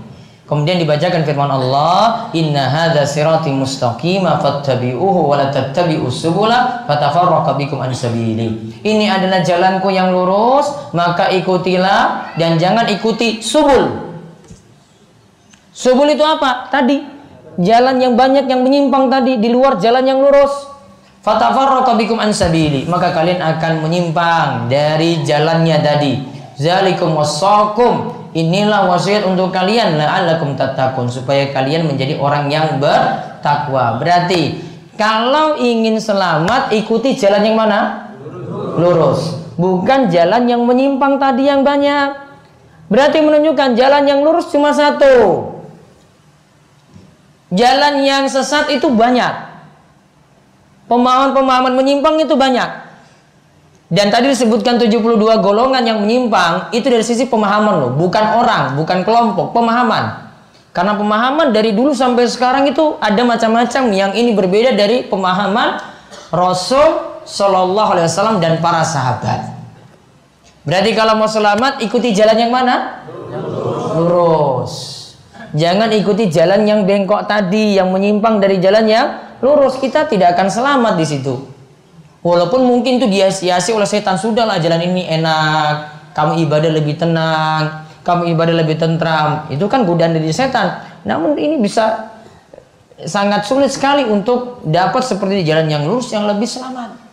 Kemudian 0.47 0.79
dibacakan 0.79 1.27
firman 1.27 1.51
Allah, 1.51 2.31
"Inna 2.31 2.71
hadza 2.71 3.03
sirati 3.03 3.51
mustaqima 3.51 4.39
fattabi'uhu 4.39 5.27
wa 5.27 5.35
la 5.35 5.51
tattabi'us 5.51 6.23
subula 6.23 6.87
fatafarraqa 6.87 7.59
bikum 7.59 7.83
an 7.83 7.91
sabili." 7.91 8.79
Ini 8.87 9.11
adalah 9.11 9.43
jalanku 9.43 9.91
yang 9.91 10.15
lurus, 10.15 10.71
maka 10.95 11.35
ikutilah 11.35 12.39
dan 12.39 12.63
jangan 12.63 12.87
ikuti 12.87 13.43
subul. 13.43 14.07
Subul 15.75 16.15
itu 16.15 16.23
apa? 16.23 16.71
Tadi 16.71 17.03
jalan 17.59 17.99
yang 17.99 18.15
banyak 18.15 18.47
yang 18.47 18.63
menyimpang 18.63 19.11
tadi 19.11 19.43
di 19.43 19.51
luar 19.51 19.83
jalan 19.83 20.07
yang 20.07 20.23
lurus. 20.23 20.71
Fatafarraqa 21.27 21.99
bikum 21.99 22.23
an 22.23 22.31
sabili, 22.31 22.87
maka 22.87 23.11
kalian 23.11 23.43
akan 23.43 23.83
menyimpang 23.83 24.71
dari 24.71 25.27
jalannya 25.27 25.83
tadi. 25.83 26.13
Zalikum 26.55 27.19
wasaqum. 27.19 28.25
Inilah 28.37 28.85
wasiat 28.93 29.25
untuk 29.25 29.49
kalian 29.49 29.97
la'allakum 29.97 30.61
tattaqun 30.61 31.09
supaya 31.09 31.49
kalian 31.57 31.89
menjadi 31.89 32.21
orang 32.21 32.53
yang 32.53 32.77
bertakwa. 32.77 33.97
Berarti 33.97 34.61
kalau 35.01 35.57
ingin 35.57 35.97
selamat 35.97 36.69
ikuti 36.77 37.17
jalan 37.17 37.41
yang 37.49 37.57
mana? 37.57 38.13
Lurus. 38.77 39.41
Bukan 39.57 40.13
jalan 40.13 40.45
yang 40.53 40.61
menyimpang 40.69 41.17
tadi 41.17 41.49
yang 41.49 41.65
banyak. 41.65 42.13
Berarti 42.93 43.25
menunjukkan 43.25 43.73
jalan 43.73 44.05
yang 44.05 44.21
lurus 44.21 44.53
cuma 44.53 44.77
satu. 44.77 45.49
Jalan 47.57 48.05
yang 48.05 48.29
sesat 48.29 48.69
itu 48.69 48.93
banyak. 48.93 49.33
Pemahaman-pemahaman 50.93 51.73
menyimpang 51.73 52.21
itu 52.21 52.37
banyak. 52.37 52.86
Dan 53.87 54.11
tadi 54.11 54.35
disebutkan 54.35 54.83
72 54.83 55.15
golongan 55.39 55.83
yang 55.87 56.03
menyimpang 56.03 56.75
itu 56.75 56.91
dari 56.91 57.07
sisi 57.07 57.31
pemahaman 57.31 57.75
loh, 57.87 57.91
bukan 57.95 58.25
orang, 58.35 58.75
bukan 58.75 59.07
kelompok, 59.07 59.55
pemahaman. 59.55 60.27
Karena 60.75 60.99
pemahaman 60.99 61.55
dari 61.55 61.71
dulu 61.71 61.95
sampai 61.95 62.27
sekarang 62.27 62.67
itu 62.67 62.99
ada 62.99 63.23
macam-macam 63.23 63.83
yang 63.95 64.13
ini 64.13 64.35
berbeda 64.35 64.75
dari 64.75 65.07
pemahaman 65.07 65.79
Rasul 66.35 67.17
Shallallahu 67.23 67.91
Alaihi 67.95 68.07
Wasallam 68.11 68.43
dan 68.43 68.59
para 68.59 68.83
sahabat. 68.83 69.55
Berarti 70.67 70.91
kalau 70.99 71.15
mau 71.17 71.31
selamat 71.31 71.79
ikuti 71.81 72.11
jalan 72.11 72.37
yang 72.43 72.51
mana? 72.51 73.07
Lurus. 73.95 75.07
Jangan 75.55 75.95
ikuti 75.95 76.27
jalan 76.27 76.67
yang 76.67 76.83
bengkok 76.85 77.25
tadi, 77.31 77.79
yang 77.79 77.95
menyimpang 77.95 78.43
dari 78.43 78.59
jalan 78.59 78.85
yang 78.85 79.07
lurus. 79.39 79.79
Kita 79.79 80.11
tidak 80.11 80.35
akan 80.35 80.51
selamat 80.51 80.95
di 80.99 81.07
situ. 81.07 81.56
Walaupun 82.27 82.67
mungkin 82.67 82.99
itu 82.99 83.07
dihiasi 83.07 83.71
oleh 83.71 83.87
setan. 83.87 84.19
Sudahlah 84.19 84.59
jalan 84.59 84.83
ini 84.83 85.07
enak. 85.07 85.95
Kamu 86.11 86.43
ibadah 86.43 86.75
lebih 86.75 86.99
tenang. 86.99 87.87
Kamu 88.03 88.27
ibadah 88.35 88.55
lebih 88.67 88.75
tentram. 88.75 89.47
Itu 89.47 89.71
kan 89.71 89.87
godaan 89.87 90.19
dari 90.19 90.35
setan. 90.35 90.83
Namun 91.07 91.39
ini 91.39 91.63
bisa 91.63 92.11
sangat 93.07 93.47
sulit 93.47 93.71
sekali 93.71 94.03
untuk 94.03 94.67
dapat 94.67 95.07
seperti 95.07 95.43
di 95.43 95.45
jalan 95.47 95.71
yang 95.71 95.87
lurus 95.87 96.11
yang 96.11 96.27
lebih 96.27 96.51
selamat. 96.51 97.06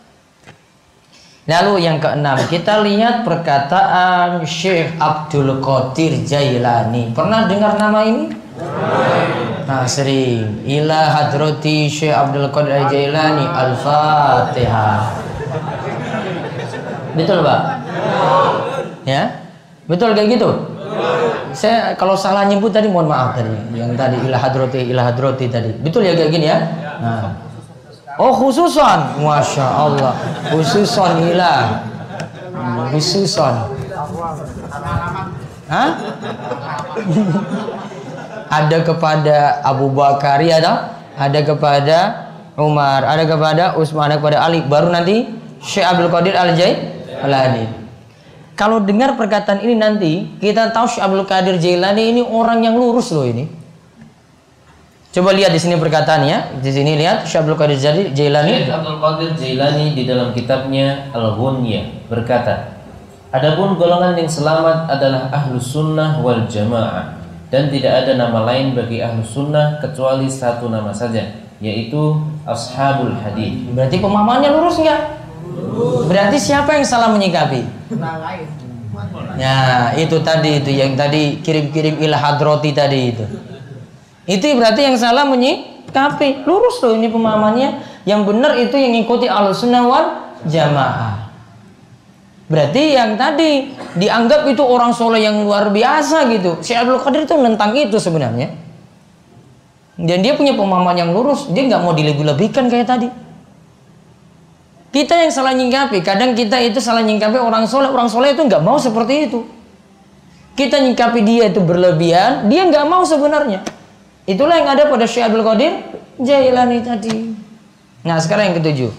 Lalu 1.44 1.84
yang 1.84 2.00
keenam, 2.00 2.40
kita 2.48 2.80
lihat 2.80 3.20
perkataan 3.20 4.40
Syekh 4.48 4.96
Abdul 4.96 5.60
Qadir 5.60 6.24
Jailani. 6.24 7.12
Pernah 7.12 7.44
dengar 7.44 7.76
nama 7.76 8.00
ini? 8.00 8.32
Nah, 9.68 9.84
sering. 9.84 10.64
Ila 10.64 11.12
hadrati 11.12 11.92
Syekh 11.92 12.16
Abdul 12.16 12.48
Qadir 12.48 12.88
Jailani 12.88 13.44
Al-Fatihah. 13.44 15.20
Betul, 17.12 17.44
Pak? 17.44 17.60
Ya? 19.04 19.44
Betul 19.84 20.16
kayak 20.16 20.40
gitu? 20.40 20.48
Saya 21.52 21.92
kalau 22.00 22.16
salah 22.16 22.48
nyebut 22.48 22.72
tadi 22.72 22.88
mohon 22.88 23.12
maaf 23.12 23.36
tadi. 23.36 23.52
Yang 23.76 24.00
tadi 24.00 24.16
ila 24.16 24.40
hadrati 24.40 24.80
ila 24.88 25.12
hadrati 25.12 25.52
tadi. 25.52 25.76
Betul 25.76 26.08
ya 26.08 26.16
kayak 26.16 26.30
gini 26.32 26.48
ya? 26.48 26.58
Nah. 27.04 27.43
Oh 28.14 28.30
khususan, 28.30 29.18
masya 29.18 29.66
Allah, 29.66 30.14
khususan 30.54 31.34
ilah, 31.34 31.82
hmm, 32.54 32.94
khususan. 32.94 33.54
Hah? 35.66 35.88
ada 38.54 38.78
kepada 38.86 39.36
Abu 39.66 39.90
Bakar 39.90 40.38
ya 40.38 40.62
ada, 40.62 40.72
ada 41.18 41.40
kepada 41.42 41.98
Umar, 42.54 43.02
ada 43.02 43.24
kepada 43.26 43.74
Utsman, 43.74 44.10
ada 44.10 44.22
kepada 44.22 44.38
Ali. 44.46 44.62
Baru 44.62 44.94
nanti 44.94 45.26
Syekh 45.58 45.86
Abdul 45.86 46.10
Qadir 46.10 46.34
Al 46.38 46.54
Jailani. 46.54 47.82
Kalau 48.54 48.78
dengar 48.78 49.18
perkataan 49.18 49.66
ini 49.66 49.74
nanti 49.74 50.12
kita 50.38 50.70
tahu 50.70 50.86
Syekh 50.86 51.02
Abdul 51.02 51.26
Qadir 51.26 51.58
Jailani 51.58 52.14
ini 52.14 52.22
orang 52.22 52.62
yang 52.62 52.78
lurus 52.78 53.10
loh 53.10 53.26
ini. 53.26 53.50
Coba 55.14 55.30
lihat 55.30 55.54
di 55.54 55.62
sini 55.62 55.78
perkataannya. 55.78 56.58
Di 56.58 56.70
sini 56.74 56.98
lihat 56.98 57.22
Syekh 57.22 57.46
Abdul 57.46 57.54
Qadir 57.54 57.78
Jailani. 58.10 58.66
Syekh 58.66 58.74
Abdul 58.74 58.98
Qadir 58.98 59.30
Jailani 59.38 59.94
di 59.94 60.02
dalam 60.10 60.34
kitabnya 60.34 61.06
Al-Ghunyah 61.14 62.10
berkata, 62.10 62.74
Adapun 63.30 63.78
golongan 63.78 64.18
yang 64.18 64.26
selamat 64.26 64.90
adalah 64.90 65.30
ahlus 65.30 65.70
sunnah 65.70 66.18
wal 66.18 66.50
jamaah 66.50 67.14
dan 67.46 67.70
tidak 67.70 68.06
ada 68.06 68.18
nama 68.18 68.42
lain 68.42 68.74
bagi 68.74 69.02
ahlus 69.02 69.30
sunnah 69.30 69.78
kecuali 69.78 70.26
satu 70.26 70.66
nama 70.66 70.90
saja 70.90 71.46
yaitu 71.62 72.18
ashabul 72.42 73.14
hadis. 73.14 73.70
Berarti 73.70 74.02
pemahamannya 74.02 74.50
lurus 74.50 74.82
nggak? 74.82 75.02
Berarti 76.10 76.42
siapa 76.42 76.74
yang 76.74 76.86
salah 76.86 77.14
menyikapi? 77.14 77.62
Ya 79.38 79.94
itu 79.94 80.18
tadi 80.26 80.58
itu 80.58 80.70
yang 80.74 80.98
tadi 80.98 81.38
kirim-kirim 81.38 82.02
ilah 82.02 82.18
hadroti 82.18 82.74
tadi 82.74 83.14
itu. 83.14 83.53
Itu 84.24 84.48
berarti 84.56 84.80
yang 84.88 84.96
salah 84.96 85.28
menyikapi. 85.28 86.48
Lurus 86.48 86.80
loh 86.80 86.96
ini 86.96 87.12
pemahamannya. 87.12 88.02
Yang 88.04 88.20
benar 88.28 88.52
itu 88.60 88.76
yang 88.76 88.92
ngikuti 88.96 89.28
al-sunnah 89.28 89.84
wal 89.84 90.06
jamaah. 90.48 91.24
Berarti 92.44 92.92
yang 92.92 93.16
tadi 93.16 93.72
dianggap 93.96 94.44
itu 94.44 94.60
orang 94.60 94.92
soleh 94.92 95.24
yang 95.24 95.40
luar 95.44 95.72
biasa 95.72 96.28
gitu. 96.28 96.60
Syekh 96.60 96.84
Abdul 96.84 97.00
Qadir 97.00 97.24
itu 97.24 97.34
menentang 97.40 97.72
itu 97.72 97.96
sebenarnya. 97.96 98.52
Dan 99.96 100.20
dia 100.20 100.36
punya 100.36 100.52
pemahaman 100.52 100.96
yang 100.96 101.10
lurus. 101.16 101.48
Dia 101.48 101.64
nggak 101.64 101.80
mau 101.80 101.96
dilebih-lebihkan 101.96 102.68
kayak 102.68 102.88
tadi. 102.88 103.08
Kita 104.92 105.24
yang 105.24 105.32
salah 105.32 105.56
nyingkapi. 105.56 106.04
Kadang 106.04 106.36
kita 106.36 106.60
itu 106.60 106.78
salah 106.84 107.00
nyingkapi 107.00 107.40
orang 107.40 107.64
soleh. 107.64 107.88
Orang 107.88 108.12
soleh 108.12 108.36
itu 108.36 108.44
nggak 108.44 108.60
mau 108.60 108.76
seperti 108.76 109.30
itu. 109.30 109.40
Kita 110.54 110.78
nyingkapi 110.78 111.20
dia 111.24 111.48
itu 111.48 111.64
berlebihan. 111.64 112.46
Dia 112.52 112.68
nggak 112.68 112.84
mau 112.86 113.02
sebenarnya. 113.02 113.64
Itulah 114.24 114.56
yang 114.56 114.72
ada 114.72 114.88
pada 114.88 115.04
Syekh 115.04 115.28
Abdul 115.28 115.44
Qadir 115.44 115.72
Jailani 116.16 116.80
tadi. 116.80 117.36
Nah, 118.08 118.16
sekarang 118.16 118.52
yang 118.52 118.56
ketujuh. 118.56 118.92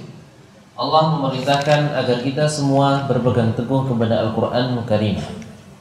Allah 0.78 1.18
memerintahkan 1.18 1.98
agar 1.98 2.18
kita 2.22 2.46
semua 2.46 3.10
berpegang 3.10 3.58
teguh 3.58 3.90
kepada 3.90 4.22
Al-Quran 4.28 4.76
Karim 4.84 5.18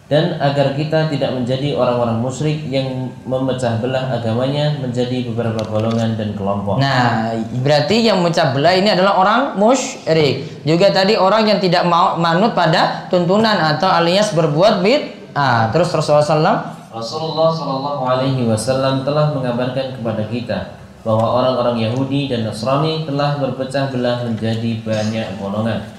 dan 0.08 0.36
agar 0.36 0.76
kita 0.76 1.08
tidak 1.08 1.32
menjadi 1.32 1.74
orang-orang 1.74 2.20
musyrik 2.20 2.60
yang 2.68 3.08
memecah 3.24 3.80
belah 3.80 4.12
agamanya 4.12 4.76
menjadi 4.78 5.28
beberapa 5.32 5.64
golongan 5.64 6.14
dan 6.14 6.36
kelompok. 6.36 6.76
Nah, 6.76 7.32
berarti 7.64 8.04
yang 8.04 8.20
memecah 8.20 8.52
belah 8.52 8.76
ini 8.76 8.92
adalah 8.92 9.16
orang 9.16 9.40
musyrik. 9.56 10.64
Juga 10.64 10.92
tadi 10.92 11.16
orang 11.16 11.48
yang 11.48 11.58
tidak 11.58 11.88
mau 11.88 12.20
manut 12.20 12.52
pada 12.52 13.08
tuntunan 13.08 13.56
atau 13.76 13.88
alias 13.88 14.32
berbuat 14.36 14.84
bid'ah. 14.84 15.72
Terus 15.72 15.88
Rasulullah 15.92 16.24
SAW 16.24 16.83
Rasulullah 16.94 17.50
Shallallahu 17.50 18.02
Alaihi 18.06 18.46
Wasallam 18.46 19.02
telah 19.02 19.34
mengabarkan 19.34 19.98
kepada 19.98 20.30
kita 20.30 20.78
bahwa 21.02 21.42
orang-orang 21.42 21.90
Yahudi 21.90 22.30
dan 22.30 22.46
Nasrani 22.46 23.02
telah 23.02 23.34
berpecah 23.42 23.90
belah 23.90 24.22
menjadi 24.22 24.78
banyak 24.78 25.26
golongan. 25.42 25.90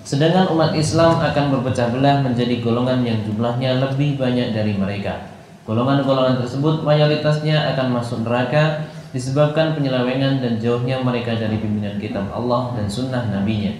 Sedangkan 0.00 0.48
umat 0.56 0.72
Islam 0.72 1.20
akan 1.20 1.44
berpecah 1.52 1.92
belah 1.92 2.24
menjadi 2.24 2.56
golongan 2.64 3.04
yang 3.04 3.20
jumlahnya 3.20 3.84
lebih 3.84 4.16
banyak 4.16 4.56
dari 4.56 4.80
mereka. 4.80 5.28
Golongan-golongan 5.68 6.40
tersebut 6.40 6.88
mayoritasnya 6.88 7.76
akan 7.76 8.00
masuk 8.00 8.24
neraka 8.24 8.88
disebabkan 9.12 9.76
penyelewengan 9.76 10.40
dan 10.40 10.56
jauhnya 10.56 11.04
mereka 11.04 11.36
dari 11.36 11.60
pimpinan 11.60 12.00
kitab 12.00 12.32
Allah 12.32 12.80
dan 12.80 12.88
sunnah 12.88 13.28
nabinya. 13.28 13.76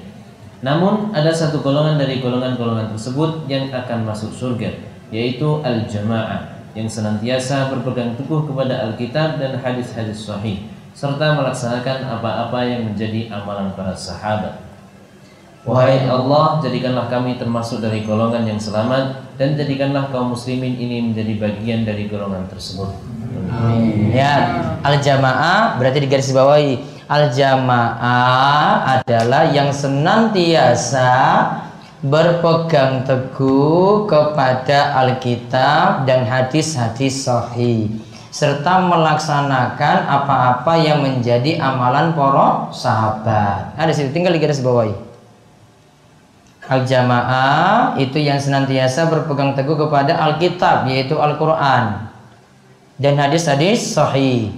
Namun 0.60 1.16
ada 1.16 1.32
satu 1.32 1.64
golongan 1.64 1.96
dari 1.96 2.20
golongan-golongan 2.20 2.92
tersebut 2.92 3.48
yang 3.48 3.72
akan 3.72 4.04
masuk 4.04 4.28
surga, 4.28 4.89
yaitu 5.10 5.62
al-jamaah 5.62 6.62
yang 6.74 6.86
senantiasa 6.86 7.70
berpegang 7.74 8.14
teguh 8.14 8.46
kepada 8.46 8.90
Alkitab 8.90 9.42
dan 9.42 9.58
hadis-hadis 9.58 10.22
sahih 10.22 10.70
serta 10.94 11.38
melaksanakan 11.38 12.06
apa-apa 12.18 12.66
yang 12.66 12.86
menjadi 12.90 13.30
amalan 13.30 13.74
para 13.74 13.94
sahabat. 13.94 14.70
Wahai 15.60 16.08
Allah, 16.08 16.56
jadikanlah 16.64 17.12
kami 17.12 17.36
termasuk 17.36 17.84
dari 17.84 18.00
golongan 18.08 18.48
yang 18.48 18.56
selamat 18.56 19.36
dan 19.36 19.60
jadikanlah 19.60 20.08
kaum 20.08 20.32
muslimin 20.32 20.72
ini 20.80 21.12
menjadi 21.12 21.36
bagian 21.36 21.84
dari 21.84 22.08
golongan 22.08 22.48
tersebut. 22.48 22.88
Amin. 23.52 24.08
Ya, 24.08 24.56
al-jamaah 24.80 25.76
berarti 25.76 26.00
digaris 26.00 26.32
bawahi. 26.32 26.80
Al-jamaah 27.10 29.02
adalah 29.02 29.52
yang 29.52 29.68
senantiasa 29.74 31.12
berpegang 32.00 33.04
teguh 33.04 34.08
kepada 34.08 34.96
Alkitab 35.04 36.08
dan 36.08 36.24
hadis-hadis 36.24 37.28
sahih 37.28 37.92
serta 38.32 38.80
melaksanakan 38.88 40.08
apa-apa 40.08 40.80
yang 40.80 41.04
menjadi 41.04 41.60
amalan 41.60 42.16
para 42.16 42.72
sahabat. 42.72 43.76
Ada 43.76 43.92
situ 43.92 44.16
tinggal 44.16 44.32
di 44.32 44.40
garis 44.40 44.64
bawahi. 44.64 44.96
Al-jamaah 46.70 47.98
itu 47.98 48.22
yang 48.22 48.38
senantiasa 48.38 49.10
berpegang 49.10 49.58
teguh 49.58 49.74
kepada 49.74 50.16
Alkitab 50.16 50.86
yaitu 50.88 51.18
Al-Qur'an 51.18 52.08
dan 52.96 53.18
hadis-hadis 53.18 53.92
sahih 53.92 54.54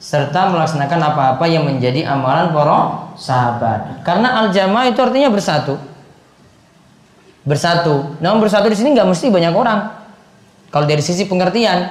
serta 0.00 0.48
melaksanakan 0.48 1.12
apa-apa 1.12 1.44
yang 1.44 1.68
menjadi 1.68 2.08
amalan 2.08 2.54
para 2.54 3.12
sahabat. 3.20 4.00
Karena 4.06 4.46
al-jamaah 4.46 4.88
itu 4.88 5.02
artinya 5.02 5.28
bersatu 5.28 5.89
bersatu. 7.44 8.16
Namun 8.20 8.44
bersatu 8.44 8.68
di 8.68 8.76
sini 8.76 8.92
nggak 8.92 9.08
mesti 9.08 9.32
banyak 9.32 9.54
orang. 9.54 9.80
Kalau 10.70 10.86
dari 10.86 11.02
sisi 11.02 11.26
pengertian, 11.26 11.90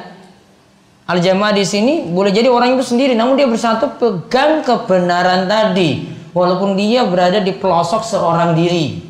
al 1.03 1.19
jamaah 1.19 1.51
di 1.51 1.65
sini 1.67 2.07
boleh 2.07 2.31
jadi 2.31 2.47
orang 2.47 2.79
itu 2.79 2.95
sendiri, 2.95 3.17
namun 3.17 3.35
dia 3.35 3.49
bersatu 3.49 3.91
pegang 3.99 4.63
kebenaran 4.63 5.49
tadi, 5.51 6.07
walaupun 6.31 6.79
dia 6.79 7.03
berada 7.03 7.43
di 7.43 7.51
pelosok 7.51 8.05
seorang 8.05 8.55
diri. 8.55 9.09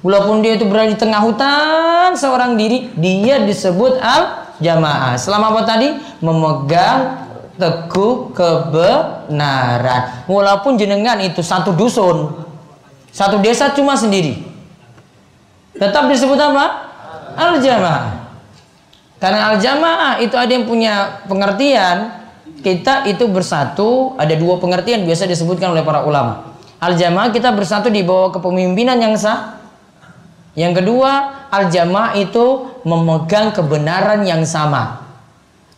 Walaupun 0.00 0.38
dia 0.38 0.54
itu 0.54 0.64
berada 0.70 0.86
di 0.86 0.98
tengah 1.00 1.18
hutan 1.18 2.14
seorang 2.14 2.54
diri, 2.54 2.94
dia 2.94 3.42
disebut 3.42 3.98
al 3.98 4.54
jamaah. 4.62 5.18
Selama 5.18 5.50
apa 5.50 5.62
tadi? 5.66 5.98
Memegang 6.22 7.26
teguh 7.58 8.30
kebenaran. 8.30 10.24
Walaupun 10.30 10.78
jenengan 10.78 11.18
itu 11.20 11.42
satu 11.42 11.74
dusun, 11.74 12.32
satu 13.10 13.42
desa 13.42 13.74
cuma 13.74 13.98
sendiri 13.98 14.55
tetap 15.76 16.08
disebut 16.08 16.38
apa? 16.40 16.66
Al-jamaah. 17.36 18.26
Karena 19.16 19.52
al-jamaah 19.52 20.12
itu 20.20 20.36
ada 20.36 20.52
yang 20.52 20.68
punya 20.68 21.24
pengertian 21.24 22.12
kita 22.60 23.06
itu 23.08 23.30
bersatu, 23.30 24.18
ada 24.18 24.32
dua 24.34 24.58
pengertian 24.58 25.06
biasa 25.06 25.28
disebutkan 25.28 25.72
oleh 25.72 25.86
para 25.86 26.04
ulama. 26.04 26.56
Al-jamaah 26.82 27.32
kita 27.32 27.54
bersatu 27.56 27.88
di 27.88 28.04
bawah 28.04 28.34
kepemimpinan 28.36 29.00
yang 29.00 29.16
sah. 29.16 29.56
Yang 30.56 30.82
kedua, 30.82 31.44
al-jamaah 31.52 32.16
itu 32.16 32.74
memegang 32.84 33.52
kebenaran 33.52 34.24
yang 34.24 34.44
sama. 34.44 35.04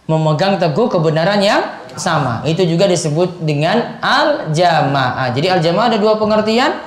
Memegang 0.07 0.59
teguh 0.59 0.91
kebenaran 0.91 1.39
yang 1.43 1.63
sama. 1.99 2.43
Itu 2.47 2.63
juga 2.65 2.87
disebut 2.87 3.43
dengan 3.43 3.99
al-jamaah. 4.03 5.35
Jadi 5.35 5.47
al-jamaah 5.51 5.93
ada 5.95 5.99
dua 5.99 6.15
pengertian. 6.19 6.79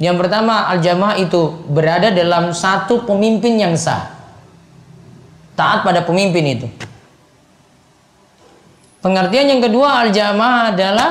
Yang 0.00 0.16
pertama, 0.16 0.64
al-jamaah 0.72 1.20
itu 1.20 1.60
berada 1.68 2.08
dalam 2.08 2.56
satu 2.56 3.04
pemimpin 3.04 3.60
yang 3.60 3.76
sah. 3.76 4.16
Taat 5.52 5.84
pada 5.84 6.00
pemimpin 6.08 6.56
itu. 6.56 6.66
Pengertian 9.04 9.52
yang 9.52 9.60
kedua, 9.60 10.08
al-jamaah 10.08 10.72
adalah 10.72 11.10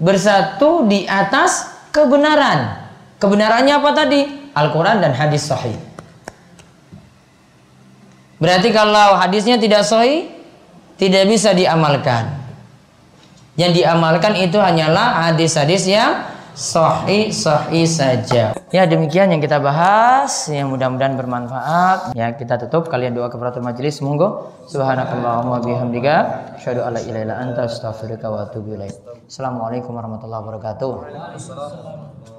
bersatu 0.00 0.88
di 0.88 1.04
atas 1.04 1.68
kebenaran. 1.92 2.80
Kebenarannya 3.20 3.76
apa 3.76 3.90
tadi? 3.92 4.20
Al-Quran 4.56 5.04
dan 5.04 5.12
hadis 5.12 5.44
sahih. 5.44 5.76
Berarti 8.40 8.72
kalau 8.72 9.20
hadisnya 9.20 9.60
tidak 9.60 9.84
sahih, 9.84 10.32
tidak 10.96 11.28
bisa 11.28 11.52
diamalkan. 11.52 12.40
Yang 13.60 13.84
diamalkan 13.84 14.32
itu 14.40 14.56
hanyalah 14.56 15.28
hadis-hadis 15.28 15.84
yang 15.84 16.24
sahih 16.54 17.30
sahih 17.30 17.86
saja. 17.86 18.54
Ya 18.70 18.82
demikian 18.86 19.30
yang 19.30 19.42
kita 19.42 19.58
bahas 19.58 20.48
yang 20.50 20.70
mudah-mudahan 20.72 21.14
bermanfaat. 21.18 22.14
Ya 22.14 22.32
kita 22.34 22.58
tutup 22.66 22.90
kalian 22.90 23.14
doa 23.14 23.30
kafaratul 23.30 23.62
majelis 23.66 23.98
monggo. 24.00 24.50
Subhanakallahumma 24.70 25.62
bihamdika 25.62 26.16
asyhadu 26.58 26.86
alla 26.86 27.00
ilaha 27.02 27.22
illa 27.26 27.36
anta 27.38 27.66
astaghfiruka 27.66 28.26
wa 28.30 28.46
atubu. 28.46 28.78
Assalamualaikum 29.26 29.94
warahmatullahi 29.94 30.42
wabarakatuh. 30.42 32.38